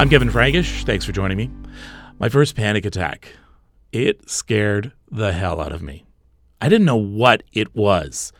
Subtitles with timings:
[0.00, 0.84] I'm Kevin Frankish.
[0.84, 1.50] Thanks for joining me.
[2.18, 3.34] My first panic attack.
[3.92, 6.06] It scared the hell out of me.
[6.58, 8.32] I didn't know what it was.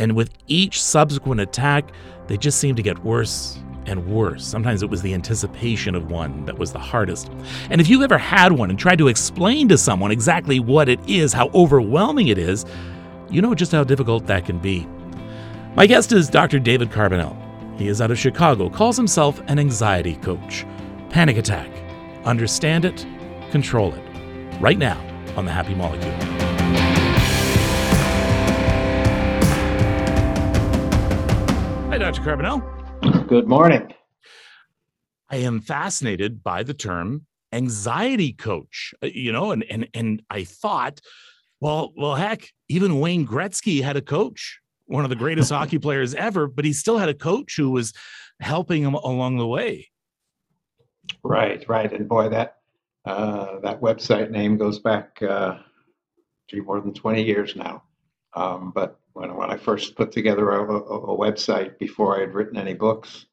[0.00, 1.92] And with each subsequent attack,
[2.26, 3.56] they just seemed to get worse
[3.86, 4.44] and worse.
[4.44, 7.30] Sometimes it was the anticipation of one that was the hardest.
[7.70, 10.98] And if you've ever had one and tried to explain to someone exactly what it
[11.08, 12.66] is, how overwhelming it is,
[13.30, 14.88] you know just how difficult that can be.
[15.76, 16.58] My guest is Dr.
[16.58, 17.49] David Carbonell.
[17.80, 20.66] He is out of Chicago, calls himself an anxiety coach.
[21.08, 21.70] Panic attack.
[22.26, 23.06] Understand it,
[23.50, 24.02] control it.
[24.60, 25.00] Right now
[25.34, 26.12] on the Happy Molecule.
[31.88, 32.20] Hi, Dr.
[32.20, 33.26] Carbonell.
[33.26, 33.94] Good morning.
[35.30, 38.92] I am fascinated by the term anxiety coach.
[39.02, 41.00] Uh, You know, and and and I thought,
[41.60, 46.14] well, well, heck, even Wayne Gretzky had a coach, one of the greatest hockey players
[46.14, 47.92] ever, but he still had a coach who was
[48.40, 49.88] helping him along the way.
[51.22, 52.56] Right, right, and boy, that
[53.04, 55.58] uh, that website name goes back, uh,
[56.48, 57.82] gee, more than twenty years now.
[58.34, 62.34] Um, but when when I first put together a, a, a website before I had
[62.34, 63.26] written any books,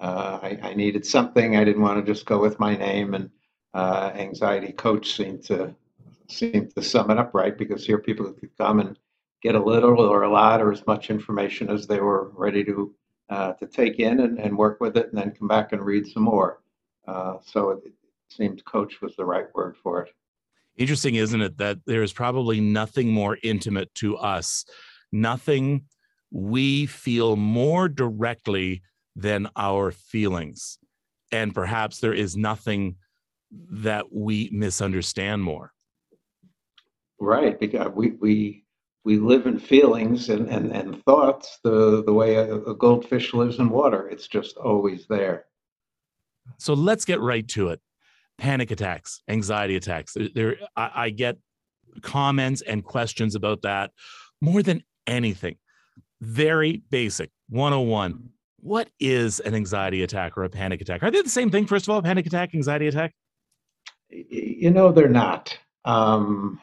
[0.00, 1.56] uh, I, I needed something.
[1.56, 3.30] I didn't want to just go with my name, and
[3.72, 5.74] uh, anxiety coach seemed to
[6.28, 8.98] seemed to sum it up right because here people could come and
[9.44, 12.94] get a little or a lot or as much information as they were ready to
[13.30, 16.06] uh, to take in and, and work with it, and then come back and read
[16.06, 16.60] some more.
[17.06, 17.92] Uh, so it, it
[18.28, 20.10] seemed coach was the right word for it.
[20.76, 24.64] Interesting, isn't it, that there is probably nothing more intimate to us,
[25.12, 25.84] nothing
[26.30, 28.82] we feel more directly
[29.16, 30.78] than our feelings.
[31.30, 32.96] And perhaps there is nothing
[33.70, 35.72] that we misunderstand more.
[37.20, 38.63] Right, because we we
[39.04, 43.58] we live in feelings and, and, and thoughts the the way a, a goldfish lives
[43.58, 44.08] in water.
[44.08, 45.46] It's just always there.
[46.58, 47.80] So let's get right to it.
[48.38, 50.14] Panic attacks, anxiety attacks.
[50.14, 51.36] There, there I, I get
[52.02, 53.92] comments and questions about that
[54.40, 55.56] more than anything.
[56.20, 58.30] Very basic 101.
[58.60, 61.02] What is an anxiety attack or a panic attack?
[61.02, 61.66] Are they the same thing?
[61.66, 63.12] First of all, panic attack, anxiety attack?
[64.08, 65.58] You know they're not.
[65.84, 66.60] Um,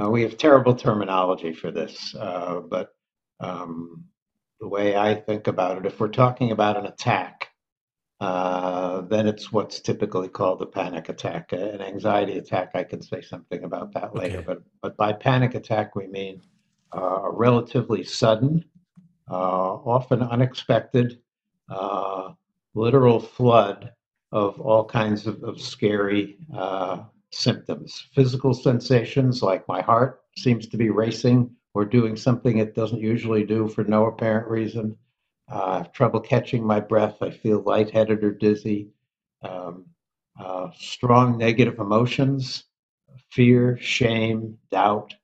[0.00, 2.94] uh, we have terrible terminology for this, uh, but
[3.40, 4.04] um,
[4.60, 7.48] the way I think about it, if we're talking about an attack,
[8.20, 11.52] uh, then it's what's typically called a panic attack.
[11.52, 14.38] An anxiety attack, I can say something about that later.
[14.38, 14.46] Okay.
[14.46, 16.40] But but by panic attack, we mean
[16.96, 18.64] uh, a relatively sudden,
[19.30, 21.20] uh, often unexpected,
[21.68, 22.32] uh,
[22.74, 23.92] literal flood
[24.32, 27.04] of all kinds of, of scary uh,
[27.34, 28.08] symptoms.
[28.14, 33.44] Physical sensations like my heart seems to be racing or doing something it doesn't usually
[33.44, 34.96] do for no apparent reason.
[35.50, 37.16] Uh, I have trouble catching my breath.
[37.20, 38.88] I feel lightheaded or dizzy.
[39.42, 39.86] Um,
[40.38, 42.64] uh, strong negative emotions,
[43.30, 45.14] fear, shame, doubt.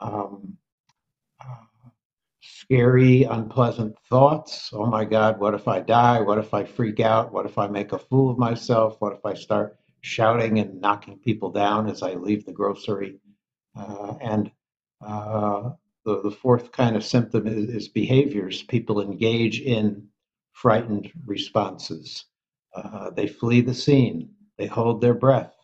[0.00, 0.56] Um,
[1.40, 1.90] uh,
[2.40, 4.70] scary, unpleasant thoughts.
[4.72, 6.20] Oh my God, what if I die?
[6.20, 7.32] What if I freak out?
[7.32, 8.96] What if I make a fool of myself?
[9.00, 13.18] What if I start shouting and knocking people down as I leave the grocery?
[13.76, 14.50] Uh, and
[15.04, 15.70] uh,
[16.04, 18.62] the, the fourth kind of symptom is, is behaviors.
[18.62, 20.06] People engage in
[20.52, 22.24] frightened responses.
[22.74, 24.30] Uh, they flee the scene.
[24.58, 25.54] They hold their breath.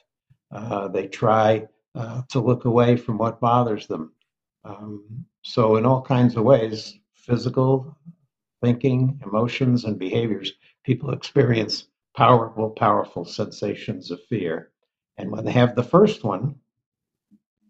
[0.50, 4.12] Uh, they try uh, to look away from what bothers them.
[4.64, 7.96] Um, so, in all kinds of ways, physical,
[8.60, 10.52] thinking, emotions, and behaviors,
[10.84, 11.86] people experience
[12.16, 14.70] powerful, powerful sensations of fear.
[15.16, 16.56] And when they have the first one,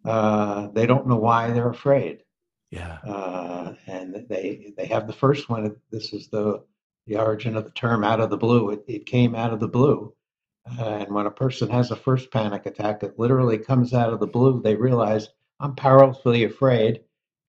[0.05, 2.23] uh, they don't know why they're afraid.
[2.71, 2.99] Yeah.
[3.07, 5.77] Uh, and they they have the first one.
[5.91, 6.65] This is the
[7.07, 9.69] the origin of the term "out of the blue." It, it came out of the
[9.69, 10.15] blue.
[10.79, 14.21] Uh, and when a person has a first panic attack, it literally comes out of
[14.21, 14.63] the blue.
[14.63, 15.29] They realize
[15.61, 17.01] I'm powerfully afraid,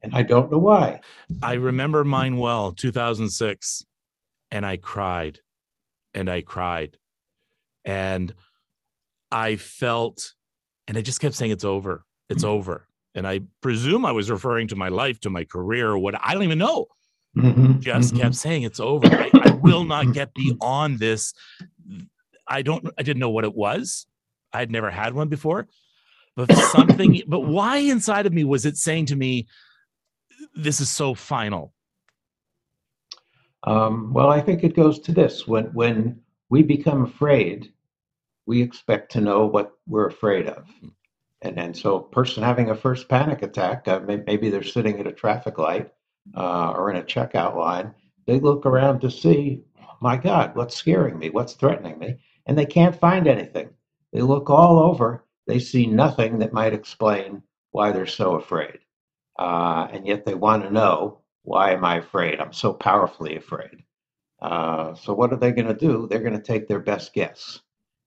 [0.02, 1.00] and I don't know why.
[1.42, 3.86] I remember mine well, 2006,
[4.52, 5.40] and I cried
[6.14, 6.98] and I cried.
[7.86, 8.34] And
[9.32, 10.34] I felt,
[10.88, 12.06] and I just kept saying, it's over.
[12.30, 12.88] It's over.
[13.16, 16.34] And I presume I was referring to my life, to my career, or what I
[16.34, 16.88] don't even know.
[17.38, 18.22] Mhm, Just mhm.
[18.22, 19.08] kept saying, it's over.
[19.08, 21.34] I, I will not get beyond this.
[22.48, 24.06] I don't, I didn't know what it was.
[24.52, 25.68] I had never had one before.
[26.36, 29.48] But something, but why inside of me was it saying to me,
[30.56, 31.73] this is so final?
[33.66, 37.72] Um, well, I think it goes to this: when when we become afraid,
[38.46, 40.66] we expect to know what we're afraid of.
[41.42, 45.00] And and so a person having a first panic attack, uh, may, maybe they're sitting
[45.00, 45.92] at a traffic light
[46.36, 47.94] uh, or in a checkout line.
[48.28, 49.64] They look around to see,
[50.02, 51.30] my God, what's scaring me?
[51.30, 52.18] What's threatening me?
[52.46, 53.70] and they can't find anything.
[54.12, 58.80] They look all over, they see nothing that might explain why they're so afraid.
[59.40, 62.40] Uh, and yet they want to know why am I afraid?
[62.40, 63.84] I'm so powerfully afraid.
[64.42, 66.08] Uh, so what are they going to do?
[66.08, 67.62] They're going to take their best guess.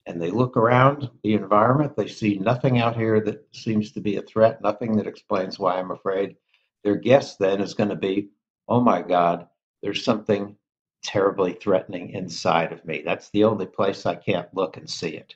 [0.06, 1.96] And they look around the environment.
[1.96, 5.78] They see nothing out here that seems to be a threat, nothing that explains why
[5.78, 6.36] I'm afraid.
[6.84, 8.28] Their guess then is going to be,
[8.68, 9.48] oh my God,
[9.82, 10.56] there's something
[11.02, 13.02] terribly threatening inside of me.
[13.04, 15.34] That's the only place I can't look and see it.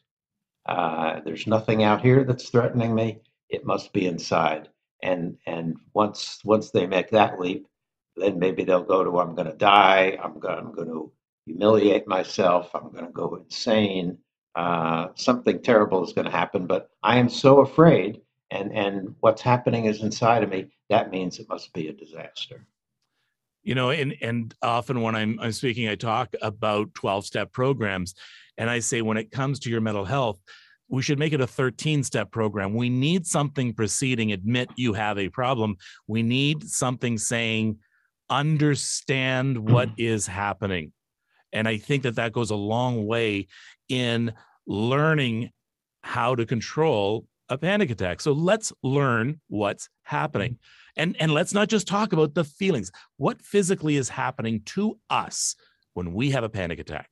[0.66, 3.20] Uh, there's nothing out here that's threatening me.
[3.48, 4.68] It must be inside.
[5.02, 7.66] And and once once they make that leap,
[8.20, 10.18] then maybe they'll go to I'm going to die.
[10.22, 11.12] I'm going to
[11.46, 12.70] humiliate myself.
[12.74, 14.18] I'm going to go insane.
[14.54, 16.66] Uh, something terrible is going to happen.
[16.66, 18.20] But I am so afraid,
[18.50, 20.70] and and what's happening is inside of me.
[20.88, 22.66] That means it must be a disaster
[23.62, 28.14] you know and and often when i'm i'm speaking i talk about 12 step programs
[28.58, 30.40] and i say when it comes to your mental health
[30.88, 35.18] we should make it a 13 step program we need something preceding admit you have
[35.18, 35.76] a problem
[36.06, 37.78] we need something saying
[38.30, 39.94] understand what mm.
[39.98, 40.92] is happening.
[41.52, 43.48] And i think that that goes a long way
[43.88, 44.32] in
[44.66, 45.50] learning
[46.02, 48.20] how to control a panic attack.
[48.20, 50.58] So let's learn what's happening.
[50.96, 52.90] And and let's not just talk about the feelings.
[53.16, 55.56] What physically is happening to us
[55.94, 57.08] when we have a panic attack?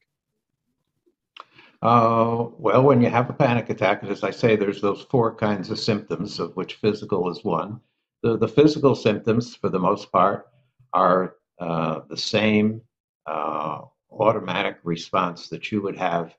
[1.80, 5.70] Uh, well when you have a panic attack as i say there's those four kinds
[5.70, 7.80] of symptoms of which physical is one.
[8.22, 10.48] The, the physical symptoms for the most part
[10.93, 12.81] are uh, the same
[13.26, 16.35] uh, automatic response that you would have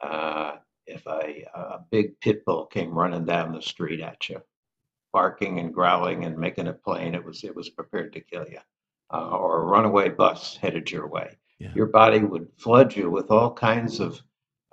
[0.00, 0.56] uh,
[0.86, 4.42] if a, a big pit bull came running down the street at you
[5.12, 8.58] barking and growling and making it plain it was it was prepared to kill you
[9.12, 11.70] uh, or a runaway bus headed your way yeah.
[11.74, 14.20] your body would flood you with all kinds of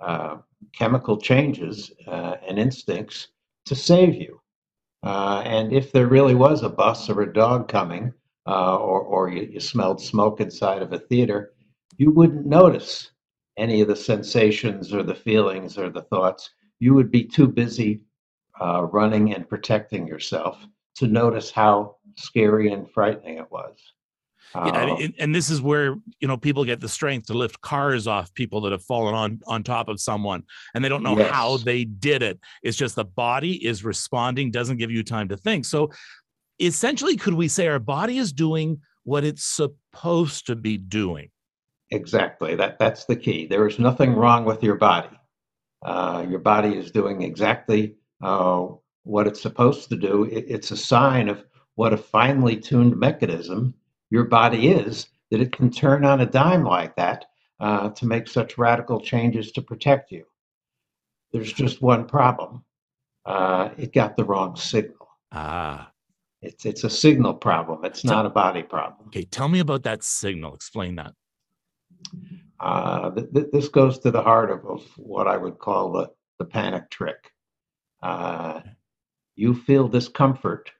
[0.00, 0.38] uh,
[0.72, 3.28] chemical changes uh, and instincts
[3.66, 4.40] to save you
[5.02, 8.12] uh, and if there really was a bus or a dog coming
[8.46, 11.52] uh, or, or you, you smelled smoke inside of a theater
[12.00, 13.10] you wouldn't notice
[13.58, 18.00] any of the sensations or the feelings or the thoughts you would be too busy
[18.60, 20.58] uh, running and protecting yourself
[20.96, 23.76] to notice how scary and frightening it was.
[24.54, 27.60] Yeah, and, um, and this is where you know people get the strength to lift
[27.60, 30.42] cars off people that have fallen on on top of someone,
[30.74, 31.30] and they don't know yes.
[31.30, 32.40] how they did it.
[32.64, 35.66] It's just the body is responding, doesn't give you time to think.
[35.66, 35.92] So,
[36.60, 41.30] essentially, could we say our body is doing what it's supposed to be doing?
[41.90, 42.54] Exactly.
[42.54, 43.46] That that's the key.
[43.46, 45.18] There is nothing wrong with your body.
[45.82, 48.66] Uh, your body is doing exactly uh,
[49.02, 50.24] what it's supposed to do.
[50.24, 53.74] It, it's a sign of what a finely tuned mechanism
[54.10, 57.26] your body is that it can turn on a dime like that
[57.60, 60.24] uh, to make such radical changes to protect you.
[61.32, 62.64] There's just one problem.
[63.24, 65.08] Uh, it got the wrong signal.
[65.32, 65.89] Ah.
[66.42, 67.84] It's it's a signal problem.
[67.84, 69.08] It's not a body problem.
[69.08, 70.54] Okay, tell me about that signal.
[70.54, 71.14] Explain that.
[72.60, 76.10] Uh, th- th- this goes to the heart of, of what I would call the,
[76.38, 77.32] the panic trick
[78.02, 78.60] uh,
[79.36, 80.70] you feel discomfort,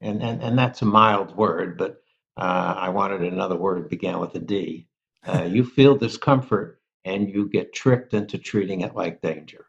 [0.00, 2.02] and, and, and that's a mild word, but
[2.36, 4.88] uh, I wanted another word that began with a D.
[5.26, 9.64] Uh, you feel discomfort and you get tricked into treating it like danger.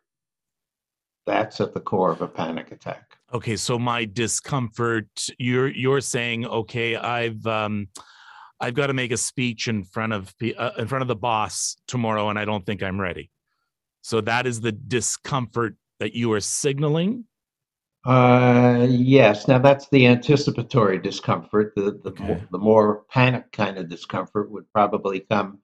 [1.25, 3.14] That's at the core of a panic attack.
[3.33, 5.07] Okay, so my discomfort,
[5.39, 7.87] you're you're saying, okay, I've um,
[8.59, 11.75] I've got to make a speech in front of uh, in front of the boss
[11.87, 13.31] tomorrow, and I don't think I'm ready.
[14.01, 17.25] So that is the discomfort that you are signaling?
[18.05, 19.47] Uh, yes.
[19.47, 21.73] Now that's the anticipatory discomfort.
[21.75, 22.23] The the, okay.
[22.23, 25.59] more, the more panic kind of discomfort would probably come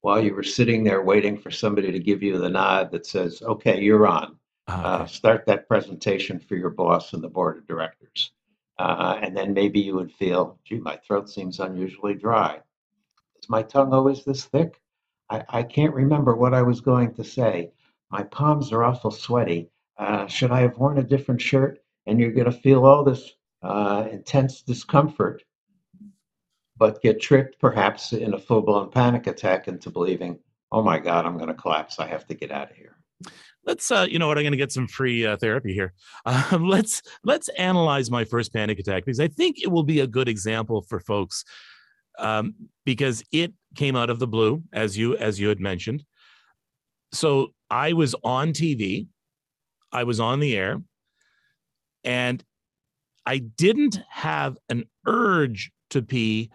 [0.00, 3.40] while you were sitting there waiting for somebody to give you the nod that says,
[3.42, 4.36] "Okay, you're on."
[4.68, 5.02] Ah, uh, okay.
[5.04, 8.32] Uh, start that presentation for your boss and the board of directors,
[8.78, 12.60] uh, and then maybe you would feel, "Gee, my throat seems unusually dry.
[13.40, 14.80] Is my tongue always this thick?
[15.30, 17.72] I, I can't remember what I was going to say."
[18.10, 19.70] my palms are awful sweaty.
[19.98, 21.80] Uh, should I have worn a different shirt?
[22.06, 23.32] And you're going to feel all this
[23.62, 25.42] uh, intense discomfort,
[26.76, 30.38] but get tricked perhaps in a full blown panic attack into believing,
[30.70, 31.98] oh my God, I'm going to collapse.
[31.98, 32.96] I have to get out of here.
[33.66, 35.92] Let's, uh, you know what, I'm going to get some free uh, therapy here.
[36.24, 40.06] Uh, let's let's analyze my first panic attack because I think it will be a
[40.06, 41.44] good example for folks
[42.18, 42.54] um,
[42.84, 46.04] because it came out of the blue, as you as you had mentioned.
[47.12, 49.08] So I was on TV,
[49.92, 50.80] I was on the air,
[52.04, 52.42] and
[53.26, 56.50] I didn't have an urge to pee.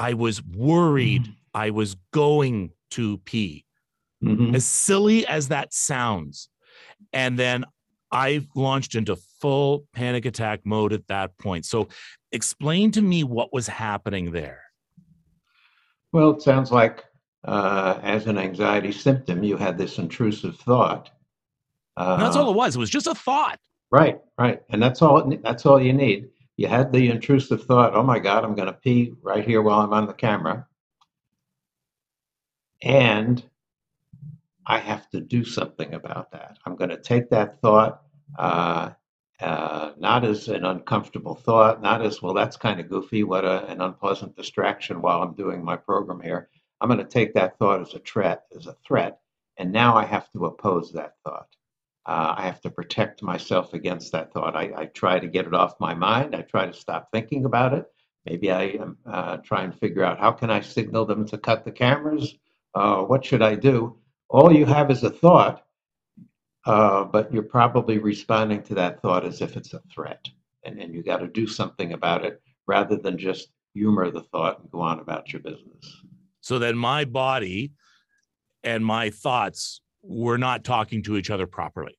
[0.00, 1.34] I was worried mm.
[1.54, 3.64] I was going to pee.
[4.22, 4.54] Mm-hmm.
[4.54, 6.48] as silly as that sounds.
[7.12, 7.64] And then
[8.10, 11.64] I launched into full panic attack mode at that point.
[11.66, 11.88] So,
[12.32, 14.62] explain to me what was happening there.
[16.12, 17.04] Well, it sounds like
[17.44, 21.10] uh, as an anxiety symptom, you had this intrusive thought.
[21.96, 22.76] Uh, that's all it was.
[22.76, 23.58] It was just a thought.
[23.90, 25.32] Right, right, and that's all.
[25.42, 26.28] That's all you need.
[26.56, 27.94] You had the intrusive thought.
[27.94, 30.66] Oh my God, I'm going to pee right here while I'm on the camera,
[32.82, 33.42] and
[34.68, 36.58] I have to do something about that.
[36.66, 38.02] I'm going to take that thought,
[38.38, 38.90] uh,
[39.40, 43.66] uh, not as an uncomfortable thought, not as, well, that's kind of goofy, what a,
[43.68, 46.50] an unpleasant distraction while I'm doing my program here.
[46.82, 49.20] I'm going to take that thought as a threat, as a threat,
[49.56, 51.48] and now I have to oppose that thought.
[52.04, 54.54] Uh, I have to protect myself against that thought.
[54.54, 56.34] I, I, try to get it off my mind.
[56.34, 57.84] I try to stop thinking about it.
[58.24, 61.72] Maybe I uh, trying to figure out how can I signal them to cut the
[61.72, 62.34] cameras.
[62.74, 63.98] Uh, what should I do?
[64.28, 65.64] All you have is a thought,
[66.66, 70.28] uh, but you're probably responding to that thought as if it's a threat.
[70.64, 74.60] And, and you got to do something about it rather than just humor the thought
[74.60, 76.02] and go on about your business.
[76.40, 77.72] So then my body
[78.62, 81.98] and my thoughts were not talking to each other properly.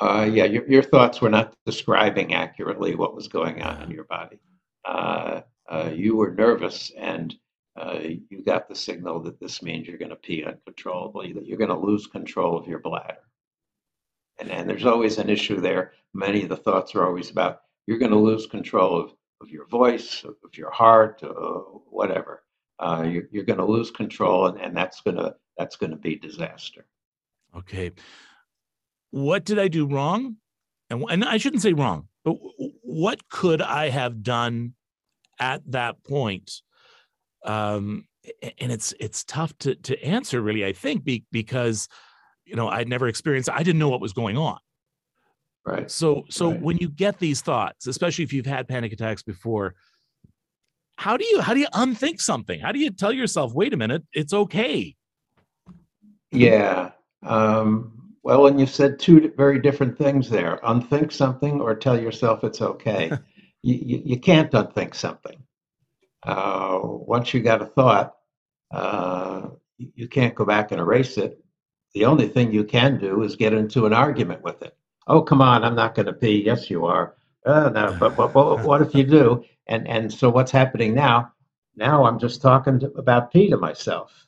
[0.00, 4.04] Uh, yeah, your, your thoughts were not describing accurately what was going on in your
[4.04, 4.40] body.
[4.84, 7.34] Uh, uh, you were nervous and
[7.80, 11.58] uh, you got the signal that this means you're going to pee uncontrollably, that you're
[11.58, 13.24] going to lose control of your bladder.
[14.38, 15.92] And, and there's always an issue there.
[16.12, 19.66] Many of the thoughts are always about you're going to lose control of, of your
[19.66, 21.30] voice, of, of your heart, uh,
[21.90, 22.42] whatever.
[22.78, 25.96] Uh, you're, you're going to lose control, and, and that's going to that's going to
[25.96, 26.86] be disaster.
[27.56, 27.92] Okay,
[29.10, 30.36] what did I do wrong?
[30.88, 32.36] And, and I shouldn't say wrong, but
[32.82, 34.74] what could I have done
[35.38, 36.62] at that point
[37.44, 38.06] um,
[38.58, 41.88] and it's it's tough to to answer really i think be, because
[42.44, 44.58] you know i'd never experienced i didn't know what was going on.
[45.66, 45.90] Right.
[45.90, 46.60] So so right.
[46.60, 49.74] when you get these thoughts especially if you've had panic attacks before
[50.96, 52.60] how do you how do you unthink something?
[52.60, 54.96] How do you tell yourself wait a minute it's okay
[56.30, 56.92] yeah
[57.22, 57.92] um,
[58.22, 60.60] well and you said two very different things there.
[60.64, 63.10] Unthink something or tell yourself it's okay.
[63.62, 65.36] You, you, you can't unthink something
[66.22, 68.16] uh, once you got a thought,
[68.72, 69.48] uh,
[69.78, 71.42] you can't go back and erase it.
[71.94, 74.76] The only thing you can do is get into an argument with it.
[75.06, 76.42] Oh, come on, I'm not going to pee.
[76.44, 77.16] Yes, you are.
[77.44, 79.44] Uh, no, but, but, but what if you do?
[79.66, 81.32] And and so what's happening now?
[81.76, 84.26] Now I'm just talking to, about pee to myself.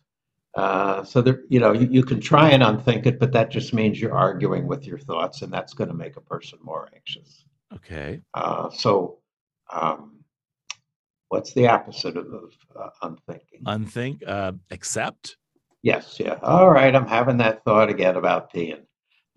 [0.55, 3.73] Uh, so there, you know, you, you can try and unthink it, but that just
[3.73, 7.45] means you're arguing with your thoughts, and that's going to make a person more anxious.
[7.75, 8.21] Okay.
[8.35, 9.19] Uh, so
[9.73, 10.22] um,
[11.33, 13.63] What's the opposite of, of uh, unthinking?
[13.65, 15.39] Unthink, uh, accept.
[15.83, 16.39] Yes, yeah.
[16.43, 18.83] All right, I'm having that thought again about peeing.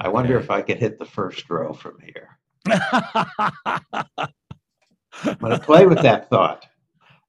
[0.01, 2.37] I wonder if I could hit the first row from here.
[2.67, 4.07] I'm
[5.39, 6.67] going to play with that thought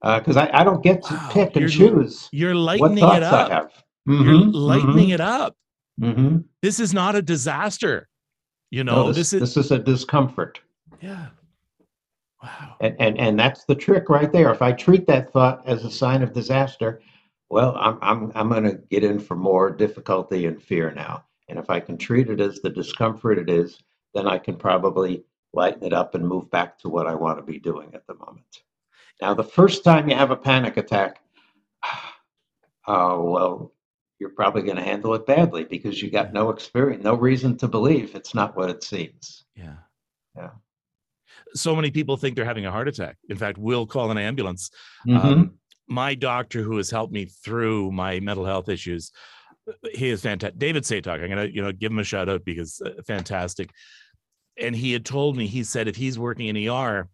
[0.01, 2.27] because uh, I, I don't get to wow, pick and choose.
[2.33, 3.71] You're lightening it up.
[4.05, 5.11] Mm-hmm, you're lightening mm-hmm.
[5.13, 5.55] it up.
[6.01, 6.39] Mm-hmm.
[6.61, 8.09] This is not a disaster.
[8.71, 10.59] You know, no, this, this, is this is a discomfort.
[10.99, 11.27] Yeah.
[12.41, 12.75] Wow.
[12.81, 14.51] And, and and that's the trick right there.
[14.51, 17.01] If I treat that thought as a sign of disaster,
[17.49, 21.25] well, I'm I'm I'm going to get in for more difficulty and fear now.
[21.49, 23.81] And if I can treat it as the discomfort it is,
[24.13, 27.43] then I can probably lighten it up and move back to what I want to
[27.43, 28.63] be doing at the moment.
[29.21, 31.21] Now, the first time you have a panic attack,
[32.87, 33.73] oh well,
[34.19, 37.67] you're probably going to handle it badly because you got no experience, no reason to
[37.67, 39.45] believe it's not what it seems.
[39.55, 39.77] Yeah.
[40.35, 40.49] Yeah
[41.53, 43.17] so many people think they're having a heart attack.
[43.29, 44.69] In fact, we'll call an ambulance.
[45.07, 45.27] Mm-hmm.
[45.27, 45.53] Um,
[45.87, 49.11] my doctor, who has helped me through my mental health issues,
[49.93, 50.59] he is fantastic.
[50.59, 53.69] David Satok, I'm gonna you know give him a shout out because uh, fantastic.
[54.59, 57.09] And he had told me, he said if he's working in ER,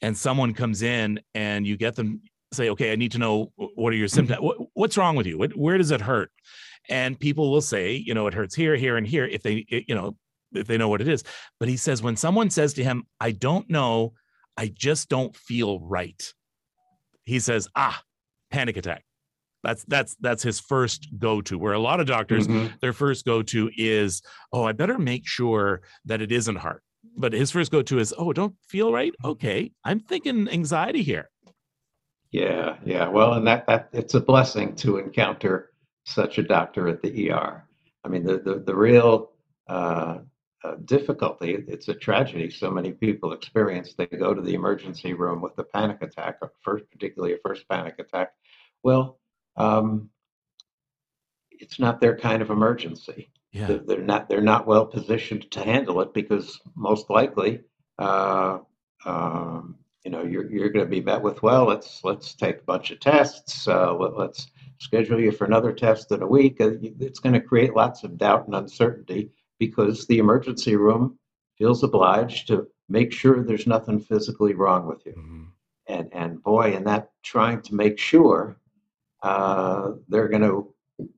[0.00, 2.20] and someone comes in and you get them
[2.52, 4.40] say, okay, I need to know what are your symptoms?
[4.40, 5.38] What, what's wrong with you?
[5.38, 6.30] What, where does it hurt?
[6.88, 9.26] And people will say, you know, it hurts here, here, and here.
[9.26, 10.16] If they, you know,
[10.52, 11.24] if they know what it is.
[11.60, 14.14] But he says when someone says to him, I don't know,
[14.56, 16.22] I just don't feel right.
[17.24, 18.02] He says, ah,
[18.50, 19.04] panic attack.
[19.64, 21.58] That's that's that's his first go-to.
[21.58, 22.74] Where a lot of doctors, mm-hmm.
[22.80, 26.82] their first go-to is, oh, I better make sure that it isn't heart.
[27.16, 29.12] But his first go-to is, oh, don't feel right.
[29.24, 31.28] Okay, I'm thinking anxiety here.
[32.30, 33.08] Yeah, yeah.
[33.08, 35.70] Well, and that that it's a blessing to encounter
[36.04, 37.64] such a doctor at the ER.
[38.04, 39.32] I mean, the the, the real
[39.68, 40.18] uh,
[40.64, 41.64] uh, difficulty.
[41.68, 43.94] It's a tragedy so many people experience.
[43.94, 47.68] They go to the emergency room with a panic attack, or first, particularly a first
[47.68, 48.32] panic attack.
[48.82, 49.18] Well,
[49.56, 50.10] um,
[51.50, 53.30] it's not their kind of emergency.
[53.52, 53.66] Yeah.
[53.66, 57.60] They're, they're not they're not well positioned to handle it because most likely,
[57.98, 58.58] uh,
[59.04, 62.64] um, you know, you're you're going to be met with well, let's let's take a
[62.64, 63.66] bunch of tests.
[63.66, 64.48] Uh, let, let's
[64.78, 66.60] schedule you for another test in a week.
[66.60, 71.18] Uh, It's going to create lots of doubt and uncertainty because the emergency room
[71.56, 75.12] feels obliged to make sure there's nothing physically wrong with you.
[75.12, 75.46] Mhm.
[75.86, 78.58] And and boy, in that trying to make sure,
[79.22, 80.74] uh, they're going to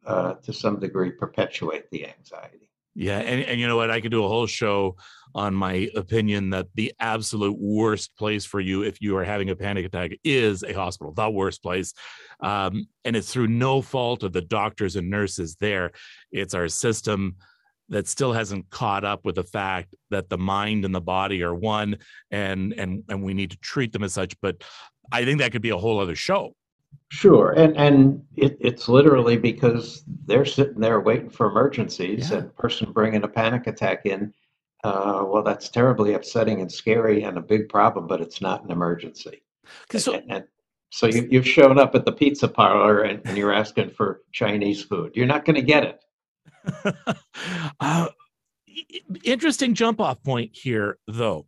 [0.06, 2.70] uh, to some degree perpetuate the anxiety.
[2.94, 3.90] Yeah, and, and you know what?
[3.90, 4.96] I could do a whole show
[5.34, 9.56] on my opinion that the absolute worst place for you if you are having a
[9.56, 11.94] panic attack is a hospital, the worst place.
[12.40, 15.92] Um, and it's through no fault of the doctors and nurses there.
[16.32, 17.36] It's our system
[17.90, 21.54] that still hasn't caught up with the fact that the mind and the body are
[21.54, 21.98] one
[22.30, 24.34] and and and we need to treat them as such.
[24.40, 24.64] But
[25.12, 26.54] I think that could be a whole other show.
[27.10, 32.38] Sure, and and it, it's literally because they're sitting there waiting for emergencies, Yeah.
[32.38, 34.32] and person bringing a panic attack in.
[34.82, 38.70] Uh, well, that's terribly upsetting and scary and a big problem, but it's not an
[38.70, 39.42] emergency
[39.96, 40.44] so And, and
[40.90, 44.82] so you, you've shown up at the pizza parlor and, and you're asking for Chinese
[44.82, 45.12] food.
[45.14, 46.00] You're not going to get it.
[47.80, 48.08] uh,
[49.24, 51.46] interesting jump off point here, though.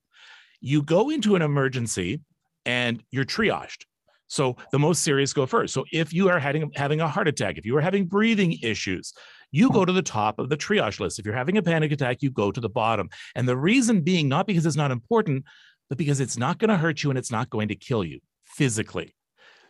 [0.61, 2.21] You go into an emergency
[2.65, 3.85] and you're triaged.
[4.29, 5.75] So the most serious go first.
[5.75, 9.13] So if you are having, having a heart attack, if you are having breathing issues,
[9.51, 11.19] you go to the top of the triage list.
[11.19, 13.11] If you're having a panic attack, you go to the bottom.
[13.35, 15.45] And the reason being not because it's not important,
[15.91, 18.21] but because it's not going to hurt you and it's not going to kill you
[18.47, 19.15] physically.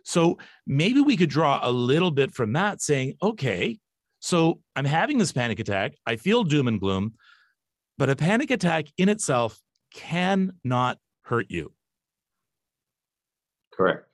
[0.05, 3.81] So maybe we could draw a little bit from that saying, okay,
[4.23, 5.97] so I'm having this panic attack.
[6.07, 7.15] I feel doom and gloom,
[7.99, 9.61] but a panic attack in itself
[9.93, 11.73] cannot hurt you.
[13.73, 14.07] Correct.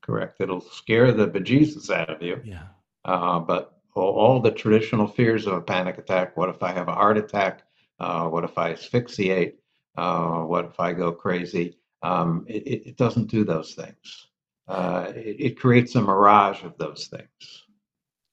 [0.00, 0.40] Correct.
[0.40, 2.40] It'll scare the bejesus out of you.
[2.42, 2.68] Yeah.
[3.04, 6.88] Uh, but all, all the traditional fears of a panic attack what if I have
[6.88, 7.64] a heart attack?
[8.00, 9.60] Uh, what if I asphyxiate?
[9.98, 11.76] Uh, what if I go crazy?
[12.02, 14.28] Um, it, it, doesn't do those things.
[14.66, 17.64] Uh, it, it creates a mirage of those things.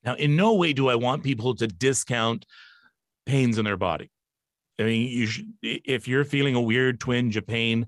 [0.05, 2.45] Now, in no way do I want people to discount
[3.25, 4.11] pains in their body.
[4.79, 7.87] I mean, you should, if you're feeling a weird twinge of pain,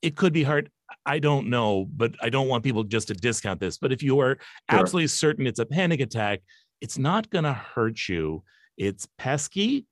[0.00, 0.70] it could be hard.
[1.04, 3.78] I don't know, but I don't want people just to discount this.
[3.78, 4.38] But if you are
[4.70, 4.80] Sure.
[4.80, 6.40] absolutely certain it's a panic attack,
[6.80, 8.42] it's not going to hurt you.
[8.76, 9.86] It's pesky.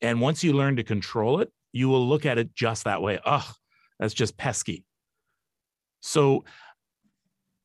[0.00, 3.18] And once you learn to control it, you will look at it just that way.
[3.24, 3.54] Ugh,
[3.98, 4.84] that's just pesky.
[6.00, 6.44] So,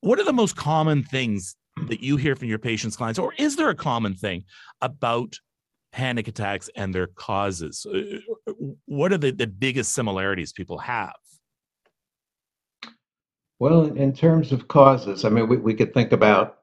[0.01, 1.55] what are the most common things
[1.87, 4.45] that you hear from your patients, clients, or is there a common thing
[4.81, 5.39] about
[5.91, 7.85] panic attacks and their causes?
[7.85, 8.53] Uh,
[8.85, 11.13] What are the, the biggest similarities people have?
[13.59, 16.59] Well, in- terms of causes, I mean, we, we could think about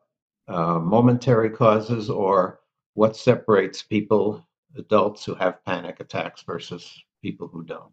[0.49, 2.61] uh, momentary causes or
[2.95, 4.47] what separates people,
[4.77, 6.93] adults who have panic attacks versus
[7.23, 7.93] people who don't.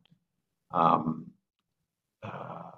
[0.72, 1.28] Um,
[2.24, 2.72] uh,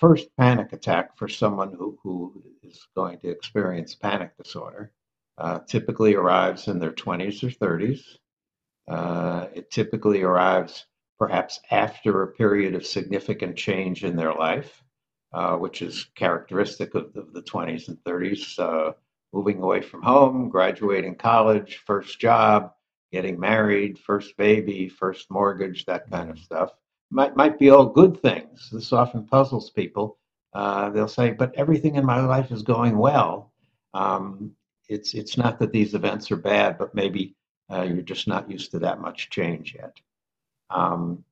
[0.00, 4.92] first panic attack for someone who, who is going to experience panic disorder
[5.38, 8.02] uh, typically arrives in their 20s or 30s.
[8.88, 10.86] Uh, it typically arrives
[11.18, 14.82] perhaps after a period of significant change in their life
[15.32, 18.92] uh, which is characteristic of the, the 20s and 30s, uh,
[19.32, 22.72] moving away from home, graduating college, first job,
[23.12, 26.70] getting married, first baby, first mortgage, that kind of stuff.
[27.10, 28.70] Might, might be all good things.
[28.70, 30.18] This often puzzles people.
[30.52, 33.52] Uh, they'll say, but everything in my life is going well.
[33.94, 34.52] Um,
[34.88, 37.36] it's, it's not that these events are bad, but maybe
[37.72, 39.96] uh, you're just not used to that much change yet.
[40.70, 41.24] Um,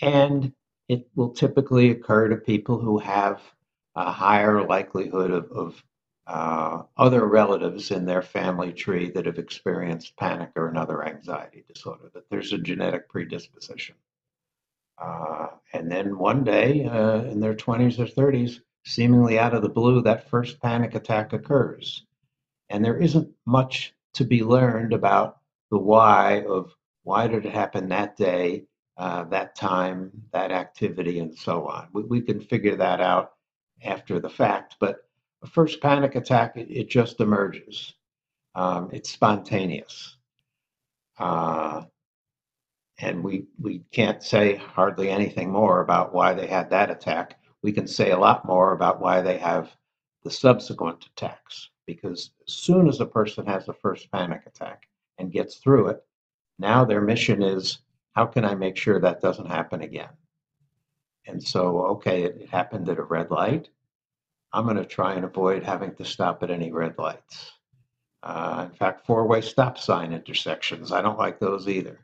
[0.00, 0.52] and
[0.88, 3.40] it will typically occur to people who have
[3.94, 5.84] a higher likelihood of, of
[6.26, 12.10] uh, other relatives in their family tree that have experienced panic or another anxiety disorder,
[12.14, 13.94] that there's a genetic predisposition.
[14.98, 19.68] Uh, and then one day uh, in their 20s or 30s, seemingly out of the
[19.68, 22.04] blue, that first panic attack occurs.
[22.70, 25.38] And there isn't much to be learned about
[25.70, 28.64] the why of why did it happen that day
[28.96, 31.88] uh, that time, that activity, and so on.
[31.92, 33.32] We, we can figure that out
[33.84, 35.08] after the fact, but
[35.42, 37.94] a first panic attack, it, it just emerges.
[38.54, 40.16] Um, it's spontaneous.
[41.18, 41.84] Uh,
[42.98, 47.38] and we, we can't say hardly anything more about why they had that attack.
[47.62, 49.74] We can say a lot more about why they have
[50.22, 55.32] the subsequent attacks, because as soon as a person has a first panic attack and
[55.32, 56.04] gets through it,
[56.58, 57.78] now their mission is
[58.12, 60.10] how can I make sure that doesn't happen again?
[61.26, 63.68] And so, okay, it, happened at a red light.
[64.52, 67.52] I'm going to try and avoid having to stop at any red lights.
[68.22, 71.98] Uh, in fact, four-way stop sign intersections, I don't like those either.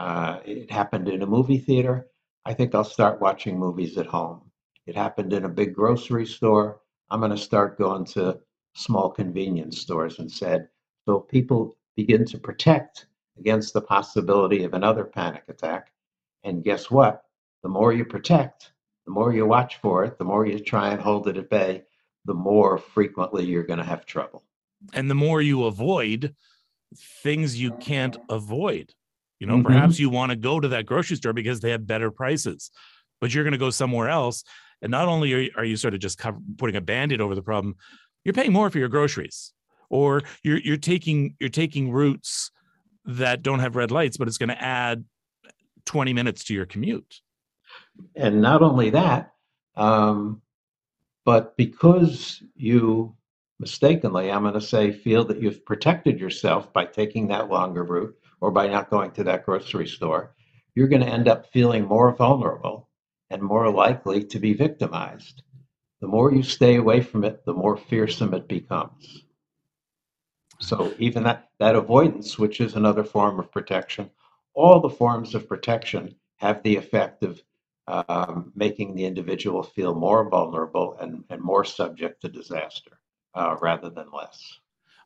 [0.00, 2.06] Uh, it happened in a movie theater.
[2.46, 4.40] I think I'll start watching movies at home.
[4.86, 6.80] It happened in a big grocery store.
[7.10, 8.40] I'm going to start going to
[8.74, 10.68] small convenience stores and said,
[11.04, 13.08] so people begin to protect
[13.38, 15.92] against the possibility of another panic attack.
[16.44, 17.24] And guess what?
[17.62, 18.72] The more you protect,
[19.04, 21.82] the more you watch for it, the more you try and hold it at bay,
[22.24, 24.44] the more frequently you're going to have trouble.
[24.94, 26.34] And the more you avoid
[27.22, 28.94] things you can't avoid.
[29.40, 29.64] You know, Mhm.
[29.64, 32.70] perhaps you want to go to that grocery store because they have better prices,
[33.20, 34.44] but you're going to go somewhere else.
[34.82, 37.34] And not only are you, are you sort of just cover, putting a band-aid over
[37.34, 37.76] the problem,
[38.24, 39.52] you're paying more for your groceries,
[39.88, 42.50] or you're you're taking you're taking routes
[43.06, 45.04] that don't have red lights, but it's going to add
[45.86, 47.20] 20 minutes to your commute.
[48.14, 49.32] And not only that,
[49.74, 50.42] um,
[51.24, 53.16] but because you
[53.58, 58.16] mistakenly, I'm going to say, feel that you've protected yourself by taking that longer route
[58.40, 60.34] or by not going to that grocery store,
[60.74, 62.88] you're going to end up feeling more vulnerable
[63.30, 65.42] and more likely to be victimized.
[66.00, 69.24] The more you stay away from it, the more fearsome it becomes.
[70.58, 74.10] So even that, that avoidance, which is another form of protection,
[74.54, 77.42] all the forms of protection have the effect of
[77.86, 83.00] um, making the individual feel more vulnerable and, and more subject to disaster
[83.34, 84.60] uh, rather than less.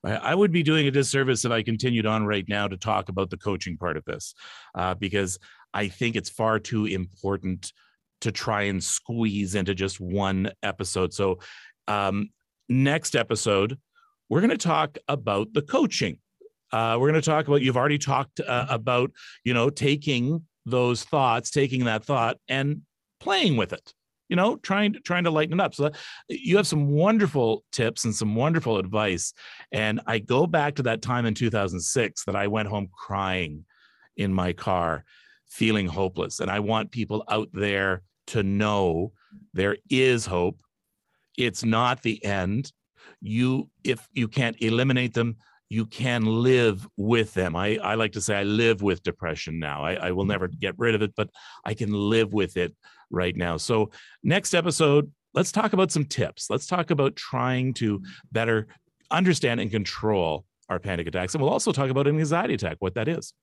[0.04, 3.30] I would be doing a disservice if I continued on right now to talk about
[3.30, 4.34] the coaching part of this,
[4.74, 5.38] uh, because
[5.72, 7.72] I think it's far too important
[8.20, 11.12] to try and squeeze into just one episode.
[11.14, 11.40] So,
[11.88, 12.30] um,
[12.68, 13.78] next episode,
[14.28, 16.18] we're going to talk about the coaching.
[16.72, 19.10] Uh, we're going to talk about, you've already talked uh, about,
[19.44, 22.82] you know, taking those thoughts, taking that thought and
[23.20, 23.92] playing with it
[24.28, 25.74] you know trying to trying to lighten it up.
[25.74, 25.90] So
[26.28, 29.32] you have some wonderful tips and some wonderful advice.
[29.72, 33.64] And i go back to that time in 2006 that i went home crying
[34.16, 35.04] in my car
[35.48, 36.40] feeling hopeless.
[36.40, 39.12] And i want people out there to know
[39.52, 40.58] there is hope.
[41.36, 42.72] It's not the end.
[43.20, 45.36] You if you can't eliminate them
[45.68, 47.56] you can live with them.
[47.56, 49.84] I, I like to say I live with depression now.
[49.84, 51.30] I, I will never get rid of it, but
[51.64, 52.74] I can live with it
[53.10, 53.56] right now.
[53.56, 53.90] So,
[54.22, 56.50] next episode, let's talk about some tips.
[56.50, 58.66] Let's talk about trying to better
[59.10, 61.34] understand and control our panic attacks.
[61.34, 63.34] And we'll also talk about an anxiety attack, what that is.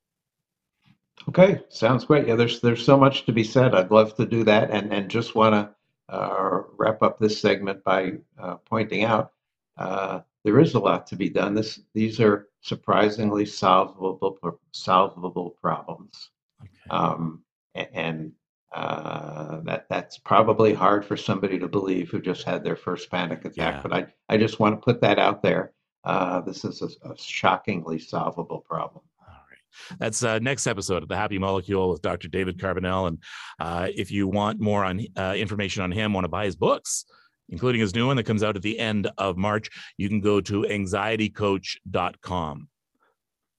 [1.30, 2.28] Okay, sounds great.
[2.28, 3.76] Yeah, there's there's so much to be said.
[3.76, 7.84] I'd love to do that, and and just want to uh, wrap up this segment
[7.84, 9.32] by uh, pointing out
[9.78, 11.54] uh, there is a lot to be done.
[11.54, 14.38] This these are surprisingly solvable
[14.72, 16.30] solvable problems,
[16.62, 16.72] Okay.
[16.90, 17.44] um,
[17.76, 18.32] and
[18.74, 23.40] uh, that that's probably hard for somebody to believe who just had their first panic
[23.46, 23.56] attack.
[23.76, 23.82] Yeah.
[23.82, 25.74] But I I just want to put that out there.
[26.04, 29.04] Uh, this is a, a shockingly solvable problem.
[29.20, 30.00] All right.
[30.00, 32.28] That's uh, next episode of The Happy Molecule with Dr.
[32.28, 33.08] David Carbonell.
[33.08, 33.20] And
[33.60, 37.06] uh, if you want more on uh, information on him, want to buy his books,
[37.52, 40.42] including his new one that comes out at the end of March, you can go
[40.42, 42.68] to anxietycoach.com.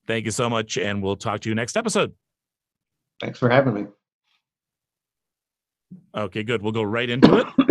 [0.05, 0.77] Thank you so much.
[0.77, 2.13] And we'll talk to you next episode.
[3.21, 3.85] Thanks for having me.
[6.15, 6.61] Okay, good.
[6.61, 7.47] We'll go right into it.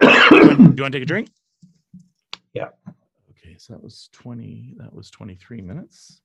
[0.00, 0.10] Do you
[0.58, 1.28] want to take a drink?
[2.52, 2.68] Yeah.
[3.30, 6.20] Okay, so that was 20, that was 23 minutes.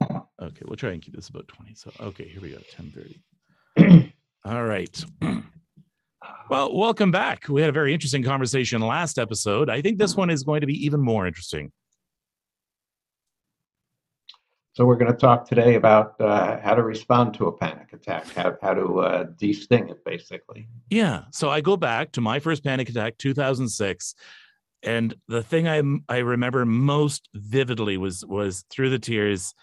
[0.38, 1.74] Okay, we'll try and keep this about 20.
[1.74, 2.58] So, okay, here we go,
[3.78, 4.12] 10:30.
[4.44, 5.02] All right.
[6.48, 7.48] Well, welcome back.
[7.48, 9.68] We had a very interesting conversation last episode.
[9.68, 11.72] I think this one is going to be even more interesting.
[14.74, 18.28] So we're going to talk today about uh, how to respond to a panic attack,
[18.34, 20.68] how, how to uh, de-sting it, basically.
[20.90, 21.22] Yeah.
[21.32, 24.14] So I go back to my first panic attack, 2006,
[24.82, 29.54] and the thing I I remember most vividly was was through the tears,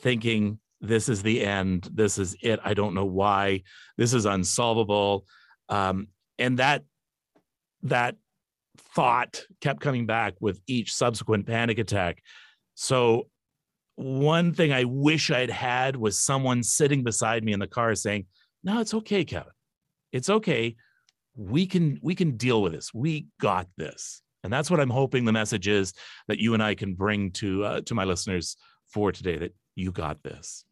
[0.00, 1.88] thinking this is the end.
[1.92, 2.58] This is it.
[2.64, 3.62] I don't know why.
[3.96, 5.26] This is unsolvable.
[5.70, 6.84] Um, and that
[7.82, 8.16] that
[8.94, 12.22] thought kept coming back with each subsequent panic attack.
[12.74, 13.28] So
[13.94, 18.26] one thing I wish I'd had was someone sitting beside me in the car saying,
[18.64, 19.52] "No, it's okay, Kevin.
[20.12, 20.76] It's okay.
[21.36, 22.92] We can we can deal with this.
[22.92, 25.92] We got this." And that's what I'm hoping the message is
[26.28, 28.56] that you and I can bring to uh, to my listeners
[28.88, 29.36] for today.
[29.36, 30.64] That you got this.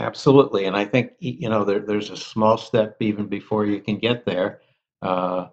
[0.00, 0.64] Absolutely.
[0.64, 4.24] And I think, you know, there, there's a small step even before you can get
[4.24, 4.60] there.
[5.02, 5.48] Uh,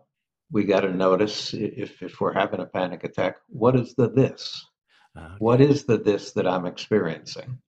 [0.52, 4.66] we got to notice if, if we're having a panic attack, what is the this?
[5.16, 7.60] Uh, What is the this that I'm experiencing?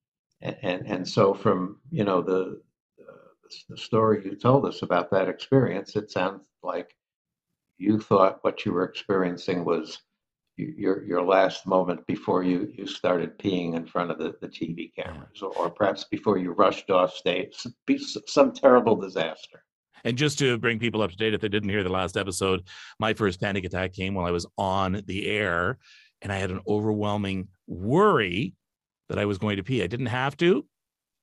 [0.41, 2.61] And, and, and so from, you know, the,
[3.01, 3.13] uh,
[3.69, 6.95] the story you told us about that experience, it sounds like
[7.77, 9.99] you thought what you were experiencing was
[10.77, 14.93] your your last moment before you you started peeing in front of the, the TV
[14.95, 17.55] cameras, or, or perhaps before you rushed off stage,
[18.27, 19.63] some terrible disaster.
[20.03, 22.63] And just to bring people up to date, if they didn't hear the last episode,
[22.99, 25.77] my first panic attack came while I was on the air,
[26.21, 28.55] and I had an overwhelming worry
[29.09, 29.83] that I was going to pee.
[29.83, 30.65] I didn't have to.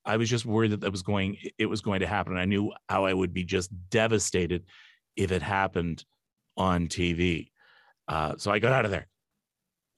[0.05, 2.33] I was just worried that that was going it was going to happen.
[2.33, 4.65] And I knew how I would be just devastated
[5.17, 6.05] if it happened
[6.57, 7.51] on TV.
[8.09, 9.09] Uh, so I got out of there.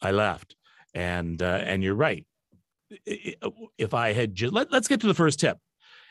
[0.00, 0.56] I left,
[0.94, 2.24] and uh, and you're right.
[3.06, 5.58] If I had just let, let's get to the first tip,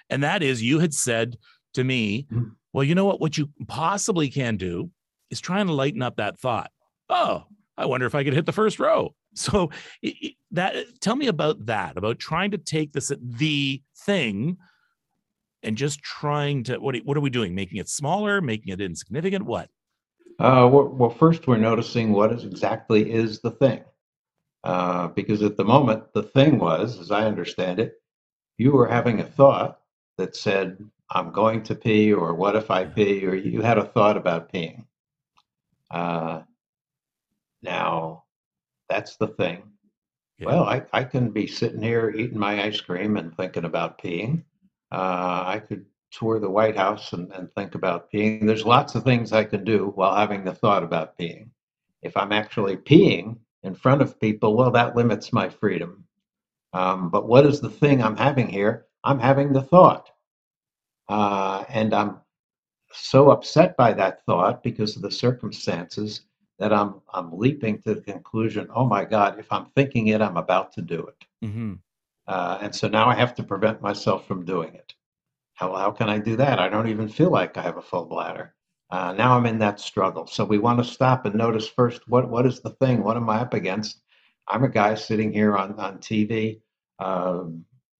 [0.09, 1.37] and that is you had said
[1.73, 2.49] to me, mm-hmm.
[2.73, 3.19] well, you know what?
[3.19, 4.91] What you possibly can do
[5.29, 6.71] is trying to lighten up that thought.
[7.09, 7.45] Oh,
[7.77, 9.13] I wonder if I could hit the first row.
[9.37, 9.69] So
[10.49, 14.57] that tell me about that, about trying to take this the thing
[15.61, 17.53] and just trying to what what are we doing?
[17.53, 19.45] Making it smaller, making it insignificant?
[19.45, 19.69] What?
[20.39, 23.83] Uh, well, first we're noticing what is exactly is the thing,
[24.63, 27.95] uh, because at the moment the thing was, as I understand it,
[28.57, 29.79] you were having a thought
[30.17, 30.77] that said,
[31.09, 34.51] "I'm going to pee," or "What if I pee?" or you had a thought about
[34.51, 34.85] peeing.
[35.89, 36.43] Uh,
[37.63, 38.25] now,
[38.89, 39.63] that's the thing.
[40.37, 40.45] Yeah.
[40.47, 44.43] Well, I, I can be sitting here eating my ice cream and thinking about peeing.
[44.91, 48.45] Uh, I could tour the White House and, and think about peeing.
[48.45, 51.49] There's lots of things I can do while having the thought about peeing.
[52.01, 56.05] If I'm actually peeing in front of people, well, that limits my freedom.
[56.73, 58.85] Um, but what is the thing I'm having here?
[59.03, 60.09] I'm having the thought.
[61.09, 62.17] Uh, and I'm
[62.93, 66.21] so upset by that thought because of the circumstances
[66.59, 70.37] that I'm I'm leaping to the conclusion, oh my God, if I'm thinking it, I'm
[70.37, 71.25] about to do it.
[71.45, 71.73] Mm-hmm.
[72.27, 74.93] Uh, and so now I have to prevent myself from doing it.
[75.57, 76.59] How, how can I do that?
[76.59, 78.53] I don't even feel like I have a full bladder.
[78.91, 80.27] Uh, now I'm in that struggle.
[80.27, 83.03] So we want to stop and notice first what what is the thing?
[83.03, 84.01] What am I up against?
[84.47, 86.61] I'm a guy sitting here on on TV,
[86.99, 87.45] uh,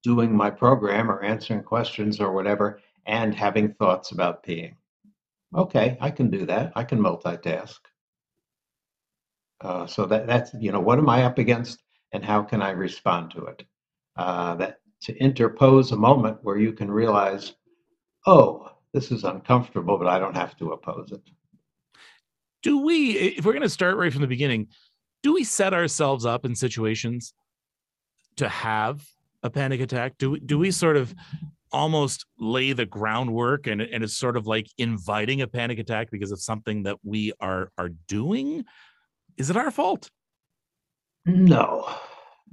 [0.03, 4.75] doing my program or answering questions or whatever, and having thoughts about peeing.
[5.55, 6.73] Okay, I can do that.
[6.75, 7.79] I can multitask.
[9.61, 11.81] Uh, so that that's you know what am I up against
[12.13, 13.63] and how can I respond to it?
[14.15, 17.53] Uh, that to interpose a moment where you can realize,
[18.25, 21.21] oh, this is uncomfortable, but I don't have to oppose it.
[22.63, 24.67] Do we, if we're going to start right from the beginning,
[25.23, 27.33] do we set ourselves up in situations
[28.37, 29.05] to have
[29.43, 30.17] a panic attack?
[30.17, 31.13] Do we, do we sort of
[31.71, 36.31] almost lay the groundwork and, and it's sort of like inviting a panic attack because
[36.31, 38.65] of something that we are are doing?
[39.37, 40.09] Is it our fault?
[41.25, 41.93] No,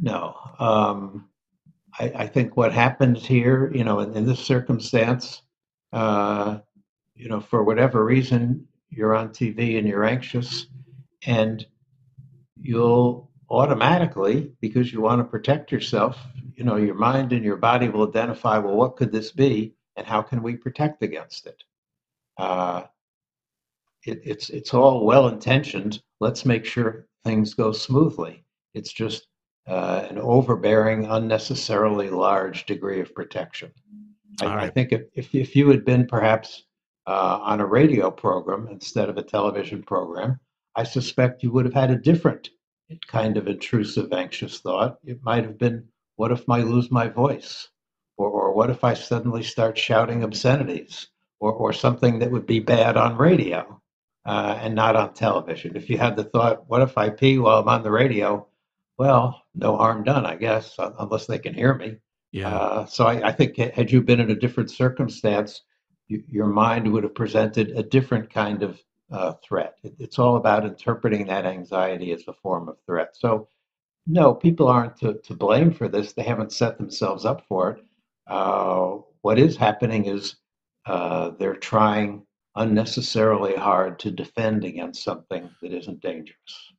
[0.01, 0.37] no.
[0.59, 1.29] Um,
[1.99, 5.43] I, I, think what happens here, you know, in, in this circumstance,
[5.93, 6.59] uh,
[7.15, 10.67] you know, for whatever reason, you're on TV and you're anxious,
[11.27, 11.65] and
[12.61, 16.19] you'll automatically, because you want to protect yourself,
[16.57, 20.07] you know, your mind and your body will identify, well, what could this be, and
[20.07, 21.63] how can we protect against it?
[22.37, 22.83] Uh,
[24.05, 26.03] it it's it's all well intentioned.
[26.21, 28.45] Let's make sure things go smoothly.
[28.75, 29.29] It's just
[29.67, 33.73] uh, an overbearing, unnecessarily large degree of protection.
[34.41, 34.65] I, right.
[34.65, 36.65] I think if, if, if you had been perhaps
[37.07, 40.39] uh, on a radio program instead of a television program,
[40.77, 42.51] I suspect you would have had a different
[43.07, 44.99] kind of intrusive, anxious thought.
[45.05, 47.69] It might have been, what if I lose my voice?
[48.17, 51.09] Or, or what if I suddenly start shouting obscenities?
[51.41, 53.81] Or, or something that would be bad on radio
[54.25, 55.77] uh, and not on television.
[55.77, 58.47] If you had the thought, what if I pee while I'm on the radio?
[58.99, 61.97] well, no harm done, I guess, unless they can hear me.
[62.33, 62.55] Yeah.
[62.55, 65.63] Uh, so I, I, think had you been in a different circumstance,
[66.09, 68.81] you, your mind would have presented a different kind of
[69.13, 69.77] uh, threat.
[69.85, 73.17] It, it's all about interpreting that anxiety as a form of threat.
[73.17, 73.49] So,
[74.07, 76.13] no, people aren't to, to blame for this.
[76.13, 77.85] They haven't set themselves up for it.
[78.27, 80.37] Uh, what is happening is
[80.87, 86.73] uh, they're trying unnecessarily hard to defend against something that isn't dangerous.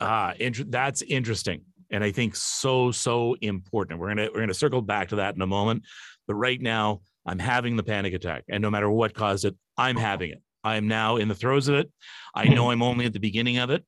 [0.00, 4.00] Ah, int- that's interesting, and I think so so important.
[4.00, 5.84] We're gonna we're gonna circle back to that in a moment,
[6.26, 9.96] but right now I'm having the panic attack, and no matter what caused it, I'm
[9.96, 10.42] having it.
[10.62, 11.90] I am now in the throes of it.
[12.34, 13.84] I know I'm only at the beginning of it.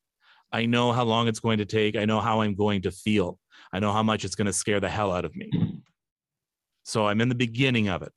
[0.53, 1.97] I know how long it's going to take.
[1.97, 3.39] I know how I'm going to feel.
[3.73, 5.51] I know how much it's going to scare the hell out of me.
[6.83, 8.13] So I'm in the beginning of it.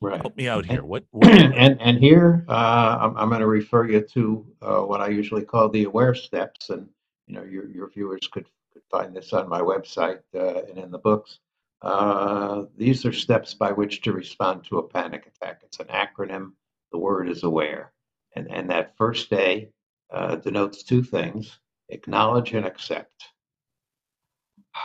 [0.00, 0.20] Right.
[0.20, 0.84] Help me out here.
[0.84, 1.04] What?
[1.10, 5.08] what and and here uh, I'm, I'm going to refer you to uh, what I
[5.08, 6.88] usually call the aware steps, and
[7.26, 8.46] you know, your, your viewers could,
[8.78, 11.40] could find this on my website uh, and in the books.
[11.82, 15.60] Uh, these are steps by which to respond to a panic attack.
[15.64, 16.52] It's an acronym.
[16.92, 17.92] The word is aware.
[18.36, 19.68] And, and that first A
[20.12, 21.58] uh, denotes two things.
[21.90, 23.14] acknowledge and accept.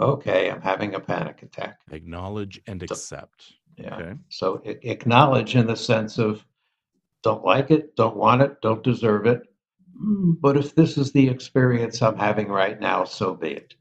[0.00, 1.78] Okay, I'm having a panic attack.
[1.92, 3.52] Acknowledge and So- accept.
[3.76, 3.96] Yeah.
[3.96, 4.14] Okay.
[4.28, 6.44] So acknowledge in the sense of
[7.22, 9.42] don't like it, don't want it, don't deserve it.
[9.96, 13.74] But if this is the experience I'm having right now, so be it.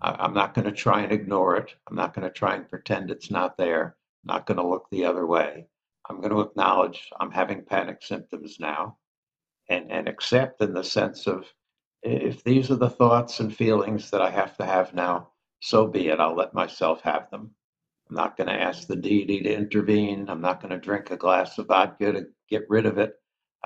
[0.00, 1.74] I, I'm not going to try and ignore it.
[1.86, 3.96] I'm not going to try and pretend it's not there.
[4.24, 5.66] I'm not going to look the other way.
[6.08, 8.96] I'm going to acknowledge I'm having panic symptoms now
[9.68, 11.44] and, and accept in the sense of
[12.02, 16.08] if these are the thoughts and feelings that I have to have now, so be
[16.08, 16.20] it.
[16.20, 17.50] I'll let myself have them.
[18.08, 20.30] I'm not going to ask the deity to intervene.
[20.30, 23.16] I'm not going to drink a glass of vodka to get rid of it.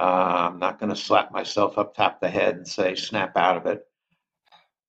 [0.00, 3.56] Uh, I'm not going to slap myself up top the head and say, snap out
[3.56, 3.82] of it.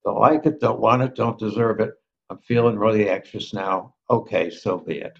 [0.04, 1.92] Don't like it, don't want it, don't deserve it.
[2.30, 3.94] I'm feeling really anxious now.
[4.10, 5.18] Okay, so be it.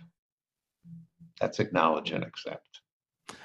[1.40, 2.68] That's acknowledge and accept.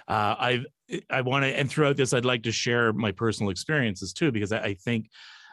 [0.07, 0.65] Uh, I
[1.09, 4.51] I want to, and throughout this, I'd like to share my personal experiences too, because
[4.51, 5.09] I, I think,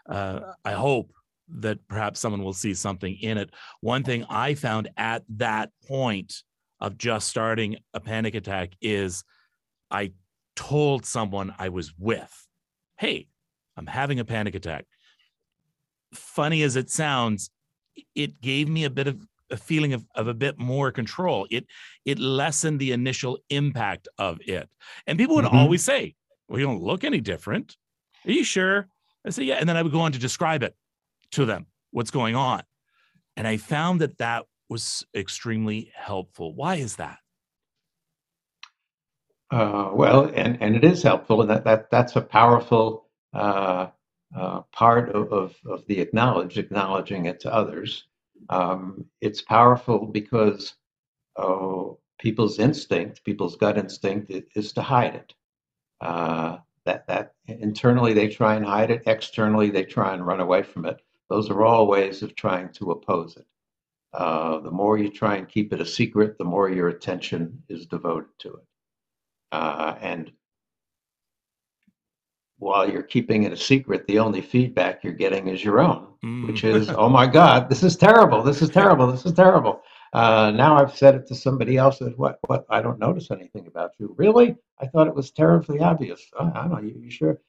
[0.09, 1.13] uh, I hope
[1.49, 3.51] that perhaps someone will see something in it.
[3.81, 6.43] One thing I found at that point
[6.81, 9.25] of just starting a panic attack is
[9.91, 10.13] I
[10.57, 12.49] told someone I was with,
[12.99, 13.29] "Hey,
[13.77, 14.87] I'm having a panic attack."
[16.15, 17.51] Funny as it sounds,
[18.15, 21.47] it gave me a bit of a feeling of, of a bit more control.
[21.51, 21.67] It
[22.05, 24.69] it lessened the initial impact of it.
[25.07, 25.53] And people would Mhm.
[25.53, 26.15] always say,
[26.49, 27.77] Well, you don't look any different.
[28.25, 28.89] Are you sure?
[29.25, 29.57] I say, Yeah.
[29.57, 30.77] And then I would go on to describe it
[31.33, 32.63] to them, what's going on.
[33.37, 36.55] And I found that that was extremely helpful.
[36.55, 37.19] Why is that?
[39.57, 43.89] Uh, well, and, and it is helpful, and that, that that's a powerful uh,
[44.37, 48.05] uh, part of, of, of the acknowledge, acknowledging it to others.
[48.51, 50.75] Um, it's powerful because
[51.37, 55.35] oh, people's instinct, people's gut instinct, i- is to hide it.
[56.01, 60.63] Uh, that that internally they try and hide it, externally they try and run away
[60.63, 61.01] from it.
[61.31, 63.47] Those are all ways of trying to oppose it.
[64.15, 67.87] Uh, the more you try and keep it a secret, the more your attention is
[67.87, 68.65] devoted to it.
[69.53, 70.33] Uh, and
[72.59, 76.07] while you're keeping it a secret, the only feedback you're getting is your own,
[76.47, 76.75] which Mm.
[76.75, 78.43] is, oh my God, this is terrible.
[78.43, 79.07] This is terrible.
[79.07, 79.83] This is terrible.
[80.13, 81.99] Uh, now I've said it to somebody else.
[81.99, 82.39] That, what?
[82.47, 82.65] What?
[82.71, 84.15] I don't notice anything about you.
[84.17, 84.57] Really?
[84.81, 86.23] I thought it was terribly obvious.
[86.39, 86.81] "Oh, I don't know.
[86.81, 87.41] You, you sure?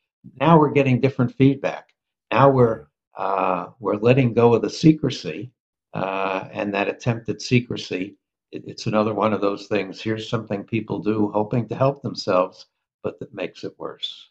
[0.42, 1.94] Now we're getting different feedback.
[2.32, 5.52] Now we're uh, we're letting go of the secrecy
[5.94, 8.18] uh, and that attempted secrecy.
[8.52, 10.02] It, it's another one of those things.
[10.02, 12.66] Here's something people do hoping to help themselves,
[13.04, 14.30] but that makes it worse.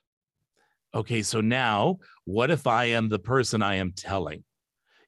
[0.94, 4.44] Okay, so now what if I am the person I am telling?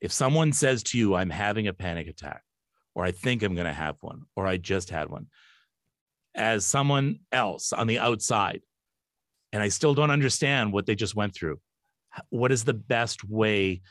[0.00, 2.42] If someone says to you, I'm having a panic attack,
[2.94, 5.26] or I think I'm going to have one, or I just had one,
[6.34, 8.62] as someone else on the outside,
[9.52, 11.58] and I still don't understand what they just went through,
[12.28, 13.82] what is the best way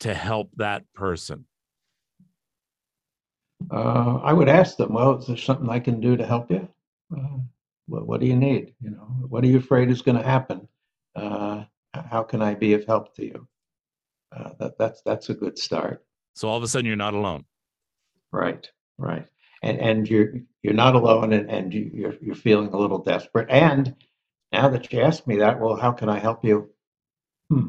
[0.00, 1.46] to help that person?
[3.70, 6.68] Uh, I would ask them, well, is there something I can do to help you?
[7.16, 7.38] Uh,
[7.86, 8.74] what, what do you need?
[8.80, 10.68] You know, what are you afraid is going to happen?
[11.14, 13.48] Uh, how can I be of help to you?
[14.34, 16.04] Uh, that, that's that's a good start.
[16.34, 17.44] So all of a sudden, you're not alone.
[18.32, 19.26] Right, right.
[19.62, 23.50] And and you're you're not alone, and, and you, you're you're feeling a little desperate.
[23.50, 23.96] And
[24.52, 26.70] now that you ask me that, well, how can I help you?
[27.50, 27.68] Hmm.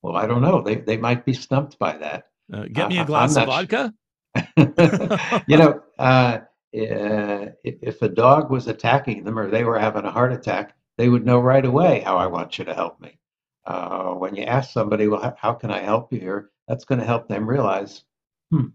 [0.00, 0.62] Well, I don't know.
[0.62, 2.28] They they might be stumped by that.
[2.52, 3.94] Uh, get me a glass of not su- vodka.
[5.46, 6.38] you know, uh,
[6.74, 11.08] uh, if, a dog was attacking them or they were having a heart attack, they
[11.08, 13.18] would know right away how I want you to help me.
[13.66, 16.50] Uh, when you ask somebody, well, how, how can I help you here?
[16.66, 18.04] That's going to help them realize,
[18.50, 18.68] hmm,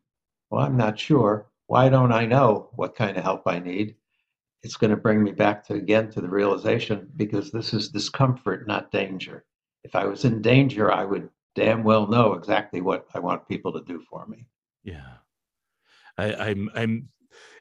[0.49, 1.47] well, I'm not sure.
[1.65, 3.95] Why don't I know what kind of help I need?
[4.63, 8.67] It's going to bring me back to again to the realization because this is discomfort,
[8.67, 9.45] not danger.
[9.83, 13.73] If I was in danger, I would damn well know exactly what I want people
[13.73, 14.45] to do for me.
[14.83, 15.17] Yeah.
[16.17, 17.09] I, I'm I'm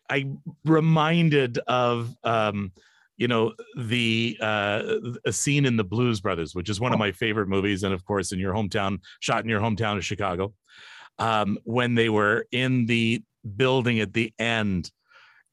[0.08, 2.72] I'm reminded of um,
[3.16, 4.82] you know, the uh
[5.24, 7.04] a scene in the Blues Brothers, which is one of Oh.
[7.06, 10.52] my favorite movies, and of course in your hometown, shot in your hometown of Chicago.
[11.18, 13.22] Um, when they were in the
[13.56, 14.90] building at the end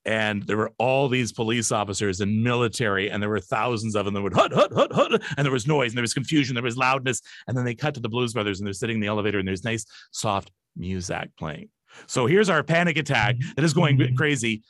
[0.06, 4.14] and there were all these police officers and military, and there were thousands of them
[4.14, 6.62] that would hut, hut, hut, hut, and there was noise, and there was confusion, there
[6.64, 9.08] was loudness, and then they cut to the Blues Brothers, and they're sitting in the
[9.08, 11.70] elevator, and there's nice, soft music playing.
[12.08, 14.16] So here's our panic attack that is going Mhm.
[14.16, 14.64] crazy,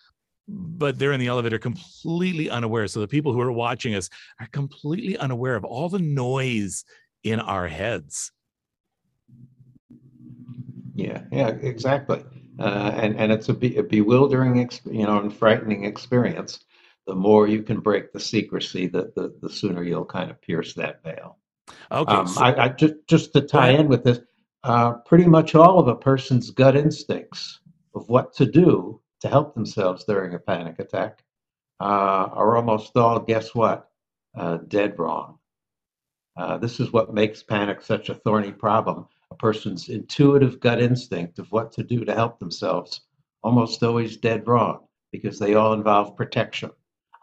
[0.47, 2.87] but they're in the elevator completely unaware.
[2.87, 4.09] So the people who are watching us
[4.39, 6.83] are completely unaware of all the noise
[7.23, 8.31] in our heads.
[10.95, 12.23] Yeah, yeah, exactly.
[12.59, 16.59] Uh, and and it's a, be, a bewildering, ex, you know, and frightening experience.
[17.07, 20.73] The more you can break the secrecy, the, the the sooner you'll kind of pierce
[20.75, 21.37] that veil.
[21.91, 22.13] Okay.
[22.13, 24.19] Um, so- I, I just just to tie in with this,
[24.63, 27.59] uh, pretty much all of a person's gut instincts
[27.95, 31.23] of what to do to help themselves during a panic attack
[31.79, 33.89] uh, are almost all, guess what,
[34.37, 35.37] uh, dead wrong.
[36.37, 39.05] Uh, this is what makes panic such a thorny problem.
[39.31, 43.01] A person's intuitive gut instinct of what to do to help themselves
[43.43, 46.71] almost always dead wrong because they all involve protection.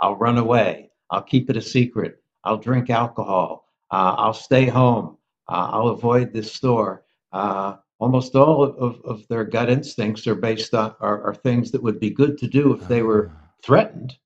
[0.01, 0.91] I'll run away.
[1.11, 2.22] I'll keep it a secret.
[2.45, 3.66] I'll drink alcohol.
[3.91, 5.16] Uh, I'll stay home.
[5.49, 7.05] I'll avoid this store.
[7.33, 11.83] Uh, almost all of, of, their gut instincts are based on are, are things that
[11.83, 13.31] would be good to do if they were
[13.62, 14.16] threatened,